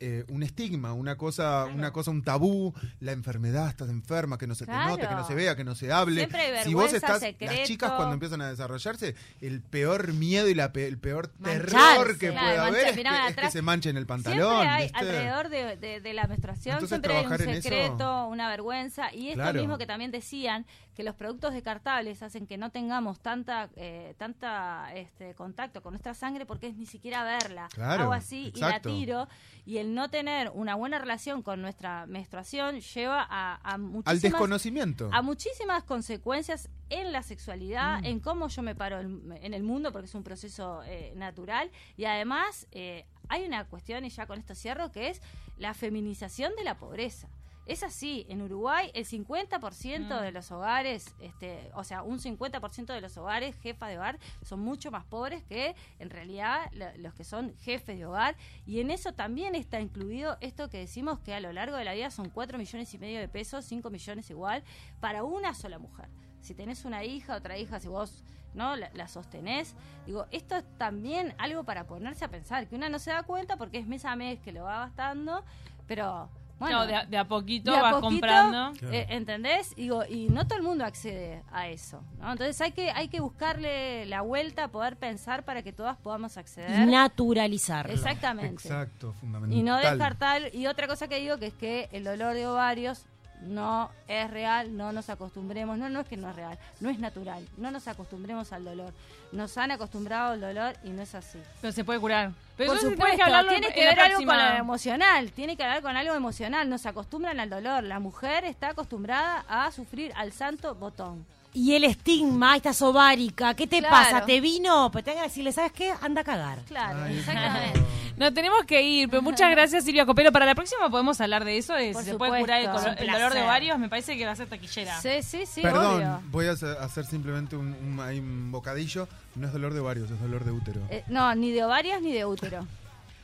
eh, 0.05 0.25
un 0.29 0.43
estigma, 0.43 0.91
una 0.93 1.15
cosa, 1.15 1.65
una 1.65 1.91
cosa, 1.93 2.11
un 2.11 2.23
tabú, 2.23 2.73
la 2.99 3.13
enfermedad, 3.13 3.69
estás 3.69 3.89
enferma, 3.89 4.37
que 4.37 4.47
no 4.47 4.53
se 4.55 4.65
te 4.65 4.71
note, 4.73 5.07
que 5.07 5.15
no 5.15 5.25
se 5.25 5.33
vea, 5.33 5.55
que 5.55 5.63
no 5.63 5.75
se 5.75 5.91
hable. 5.93 6.17
Siempre 6.21 6.41
hay 6.41 6.63
si 6.65 6.73
vos 6.73 6.83
vergüenza, 6.91 6.97
estás, 7.07 7.19
secreto. 7.21 7.53
las 7.53 7.63
chicas 7.67 7.91
cuando 7.93 8.13
empiezan 8.13 8.41
a 8.41 8.49
desarrollarse, 8.49 9.15
el 9.39 9.61
peor 9.61 10.11
miedo 10.13 10.49
y 10.49 10.55
la 10.55 10.73
pe- 10.73 10.87
el 10.87 10.97
peor 10.97 11.27
terror 11.29 12.17
que 12.17 12.29
Claro, 12.31 12.47
pueda 12.47 12.63
mancha- 12.63 12.67
haber 12.67 12.87
es 12.87 12.93
que, 12.95 13.01
es 13.01 13.07
que 13.07 13.31
atrás. 13.31 13.53
se 13.53 13.61
manche 13.61 13.89
en 13.89 13.97
el 13.97 14.05
Siempre 14.05 14.33
pantalón. 14.33 14.67
hay 14.67 14.83
¿viste? 14.83 14.99
alrededor 14.99 15.49
de, 15.49 15.77
de- 15.77 16.01
de 16.01 16.13
la 16.13 16.27
menstruación, 16.27 16.73
Entonces, 16.75 16.89
siempre 16.89 17.15
hay 17.17 17.25
un 17.25 17.61
secreto, 17.63 18.27
una 18.27 18.49
vergüenza. 18.49 19.13
Y 19.13 19.29
esto 19.29 19.53
mismo 19.53 19.77
que 19.77 19.85
también 19.87 20.11
decían, 20.11 20.65
que 20.95 21.01
los 21.03 21.15
productos 21.15 21.53
descartables 21.53 22.21
hacen 22.21 22.45
que 22.45 22.55
no 22.57 22.69
tengamos 22.69 23.19
tanta 23.19 23.67
eh, 23.75 24.13
tanta 24.19 24.93
este, 24.93 25.33
contacto 25.33 25.81
con 25.81 25.93
nuestra 25.93 26.13
sangre 26.13 26.45
porque 26.45 26.67
es 26.67 26.75
ni 26.75 26.85
siquiera 26.85 27.23
verla. 27.23 27.67
Hago 27.81 28.13
así 28.13 28.49
exacto. 28.53 28.89
y 28.89 28.91
la 28.93 28.99
tiro. 28.99 29.27
Y 29.65 29.77
el 29.77 29.92
no 29.93 30.09
tener 30.09 30.49
una 30.53 30.75
buena 30.75 30.99
relación 30.99 31.41
con 31.41 31.61
nuestra 31.61 32.05
menstruación 32.07 32.79
lleva 32.81 33.21
a, 33.21 33.55
a 33.55 33.73
Al 33.73 33.81
muchísimas 33.81 34.21
desconocimiento. 34.21 35.09
a 35.11 35.21
muchísimas 35.21 35.83
consecuencias 35.83 36.69
en 36.89 37.11
la 37.11 37.23
sexualidad, 37.23 38.01
Mm. 38.01 38.05
en 38.05 38.19
cómo 38.19 38.47
yo 38.49 38.61
me 38.61 38.75
paro 38.75 38.99
en, 38.99 39.31
en 39.41 39.53
el 39.53 39.63
mundo, 39.63 39.91
porque 39.91 40.05
es 40.07 40.15
un 40.15 40.23
proceso 40.23 40.81
eh, 40.85 41.13
natural. 41.15 41.71
Y 41.97 42.05
además 42.05 42.67
eh, 42.71 43.05
hay 43.29 43.45
una 43.45 43.65
cuestión, 43.65 44.03
y 44.05 44.09
ya 44.09 44.25
con 44.27 44.37
esto 44.39 44.53
cierro, 44.55 44.91
que 44.91 45.09
es 45.09 45.21
la 45.57 45.73
feminización 45.73 46.53
de 46.57 46.63
la 46.63 46.75
pobreza. 46.77 47.27
Es 47.65 47.81
así, 47.81 48.25
en 48.27 48.41
Uruguay 48.41 48.91
el 48.93 49.05
50% 49.05 50.15
Mm. 50.19 50.21
de 50.21 50.31
los 50.33 50.51
hogares, 50.51 51.15
este, 51.19 51.71
o 51.75 51.83
sea, 51.85 52.03
un 52.03 52.19
50% 52.19 52.91
de 52.93 52.99
los 52.99 53.15
hogares, 53.17 53.55
jefas 53.61 53.89
de 53.89 53.97
hogar, 53.97 54.19
son 54.41 54.59
mucho 54.59 54.91
más 54.91 55.05
pobres 55.05 55.43
que 55.43 55.73
en 55.99 56.09
realidad 56.09 56.69
la- 56.73 56.93
los 56.97 57.13
que 57.13 57.23
son 57.23 57.55
jefes 57.59 57.97
de 57.97 58.05
hogar. 58.05 58.35
Y 58.65 58.81
en 58.81 58.91
eso 58.91 59.13
también 59.13 59.55
está 59.55 59.79
incluido 59.79 60.37
esto 60.41 60.69
que 60.69 60.77
decimos 60.79 61.19
que 61.19 61.33
a 61.33 61.39
lo 61.39 61.53
largo 61.53 61.77
de 61.77 61.85
la 61.85 61.93
vida 61.93 62.11
son 62.11 62.29
4 62.29 62.57
millones 62.57 62.93
y 62.93 62.97
medio 62.97 63.19
de 63.19 63.29
pesos, 63.29 63.63
5 63.63 63.89
millones 63.89 64.29
igual, 64.29 64.61
para 64.99 65.23
una 65.23 65.53
sola 65.53 65.79
mujer. 65.79 66.09
Si 66.41 66.53
tenés 66.53 66.83
una 66.83 67.05
hija, 67.05 67.37
otra 67.37 67.57
hija, 67.57 67.79
si 67.79 67.87
vos 67.87 68.25
no 68.53 68.75
la, 68.75 68.91
la 68.93 69.07
sostenés, 69.07 69.73
digo, 70.05 70.25
esto 70.31 70.57
es 70.57 70.65
también 70.77 71.33
algo 71.37 71.63
para 71.63 71.87
ponerse 71.87 72.25
a 72.25 72.27
pensar, 72.27 72.67
que 72.67 72.75
una 72.75 72.89
no 72.89 72.99
se 72.99 73.11
da 73.11 73.23
cuenta 73.23 73.55
porque 73.55 73.77
es 73.79 73.87
mes 73.87 74.03
a 74.03 74.17
mes 74.17 74.39
que 74.41 74.51
lo 74.51 74.63
va 74.65 74.79
gastando, 74.79 75.43
pero 75.87 76.29
bueno, 76.63 76.79
no, 76.79 76.87
de, 76.87 76.95
a- 76.95 77.05
de 77.05 77.17
a 77.17 77.27
poquito 77.27 77.71
de 77.71 77.77
a 77.77 77.81
vas 77.81 77.91
poquito, 77.93 78.09
comprando. 78.09 78.73
Claro. 78.79 78.93
eh, 78.93 79.05
¿Entendés? 79.09 79.75
Digo, 79.75 80.03
y 80.07 80.27
no 80.29 80.45
todo 80.47 80.57
el 80.57 80.63
mundo 80.63 80.83
accede 80.85 81.43
a 81.51 81.67
eso. 81.67 82.03
¿no? 82.19 82.31
Entonces 82.31 82.59
hay 82.61 82.71
que, 82.71 82.91
hay 82.91 83.07
que 83.07 83.19
buscarle 83.19 84.05
la 84.07 84.21
vuelta, 84.21 84.67
poder 84.69 84.97
pensar 84.97 85.43
para 85.43 85.61
que 85.63 85.71
todas 85.73 85.97
podamos 85.97 86.37
acceder. 86.37 86.87
Naturalizar. 86.87 87.89
Exactamente. 87.91 88.67
Exacto, 88.67 89.13
fundamental. 89.13 89.57
Y 89.57 89.63
no 89.63 89.77
descartar. 89.77 90.53
Y 90.55 90.67
otra 90.67 90.87
cosa 90.87 91.07
que 91.07 91.17
digo 91.19 91.37
que 91.37 91.47
es 91.47 91.53
que 91.53 91.89
el 91.91 92.03
dolor 92.03 92.33
de 92.33 92.47
ovarios 92.47 93.05
no 93.47 93.89
es 94.07 94.29
real, 94.29 94.75
no 94.75 94.91
nos 94.91 95.09
acostumbremos. 95.09 95.77
No, 95.77 95.89
no 95.89 96.01
es 96.01 96.07
que 96.07 96.17
no 96.17 96.29
es 96.29 96.35
real, 96.35 96.57
no 96.79 96.89
es 96.89 96.99
natural. 96.99 97.47
No 97.57 97.71
nos 97.71 97.87
acostumbremos 97.87 98.51
al 98.53 98.65
dolor. 98.65 98.93
Nos 99.31 99.57
han 99.57 99.71
acostumbrado 99.71 100.33
al 100.33 100.41
dolor 100.41 100.75
y 100.83 100.89
no 100.89 101.01
es 101.01 101.15
así. 101.15 101.39
Pero 101.61 101.73
se 101.73 101.83
puede 101.83 101.99
curar. 101.99 102.31
Pero 102.55 102.71
Por 102.71 102.81
supuesto, 102.81 103.23
que 103.25 103.49
tiene 103.49 103.67
en 103.67 103.73
que 103.73 103.85
ver 103.85 103.99
algo 103.99 104.25
con 104.25 104.37
lo 104.37 104.55
emocional, 104.55 105.31
tiene 105.31 105.57
que 105.57 105.65
ver 105.65 105.81
con 105.81 105.97
algo 105.97 106.13
emocional, 106.13 106.69
nos 106.69 106.85
acostumbran 106.85 107.39
al 107.39 107.49
dolor, 107.49 107.83
la 107.83 107.99
mujer 107.99 108.45
está 108.45 108.69
acostumbrada 108.69 109.43
a 109.47 109.71
sufrir 109.71 110.11
al 110.15 110.31
santo 110.31 110.75
botón. 110.75 111.25
Y 111.55 111.75
el 111.75 111.83
estigma, 111.83 112.55
estás 112.55 112.81
ovárica, 112.81 113.53
¿qué 113.53 113.67
te 113.67 113.77
Claro. 113.79 113.95
pasa? 113.95 114.25
¿Te 114.25 114.41
vino? 114.41 114.89
Pues 114.91 115.03
tengo 115.05 115.19
que 115.19 115.25
decirle, 115.25 115.51
¿sabes 115.51 115.71
qué? 115.71 115.93
Anda 116.01 116.21
a 116.21 116.23
cagar. 116.23 116.59
Claro, 116.67 117.03
Ay, 117.03 117.19
exactamente. 117.19 117.79
No 118.17 118.33
tenemos 118.33 118.63
que 118.65 118.81
ir, 118.81 119.09
pero 119.09 119.21
muchas 119.21 119.49
gracias 119.51 119.83
Silvia 119.85 120.05
Copelo. 120.05 120.31
Para 120.31 120.45
la 120.47 120.55
próxima 120.55 120.89
podemos 120.89 121.19
hablar 121.21 121.45
de 121.45 121.57
eso, 121.57 121.73
de 121.73 121.93
si 121.93 122.03
se 122.03 122.15
puede 122.15 122.39
curar 122.39 122.61
el, 122.61 122.67
dolor 123.11 123.33
de 123.33 123.41
ovarios. 123.43 123.77
Me 123.79 123.89
parece 123.89 124.17
que 124.17 124.25
va 124.25 124.31
a 124.31 124.35
ser 124.35 124.47
taquillera. 124.47 124.99
Sí, 125.01 125.21
sí, 125.21 125.45
sí, 125.45 125.61
Perdón, 125.61 125.95
obvio. 125.97 126.21
voy 126.31 126.47
a 126.47 126.51
hacer 126.51 127.05
simplemente 127.05 127.55
un, 127.55 127.73
un- 127.73 127.99
ahí 127.99 128.19
un 128.19 128.51
bocadillo. 128.51 129.07
No 129.35 129.47
es 129.47 129.53
dolor 129.53 129.73
de 129.73 129.79
varios, 129.79 130.09
es 130.11 130.19
dolor 130.21 130.43
de 130.45 130.51
útero. 130.51 130.81
Eh, 130.89 131.03
no, 131.07 131.33
ni 131.35 131.51
de 131.51 131.63
ovarios 131.63 132.01
ni 132.01 132.11
de 132.13 132.25
útero. 132.25 132.65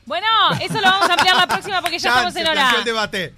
Bueno, 0.05 0.25
eso 0.59 0.73
lo 0.73 0.81
vamos 0.87 1.07
a 1.07 1.13
ampliar 1.13 1.35
la 1.35 1.45
próxima 1.45 1.81
porque 1.81 1.99
ya 1.99 2.09
Chan, 2.09 2.27
estamos 2.27 2.35
en 2.35 2.47
hora. 2.47 2.71
el 2.79 2.83
debate. 2.83 3.35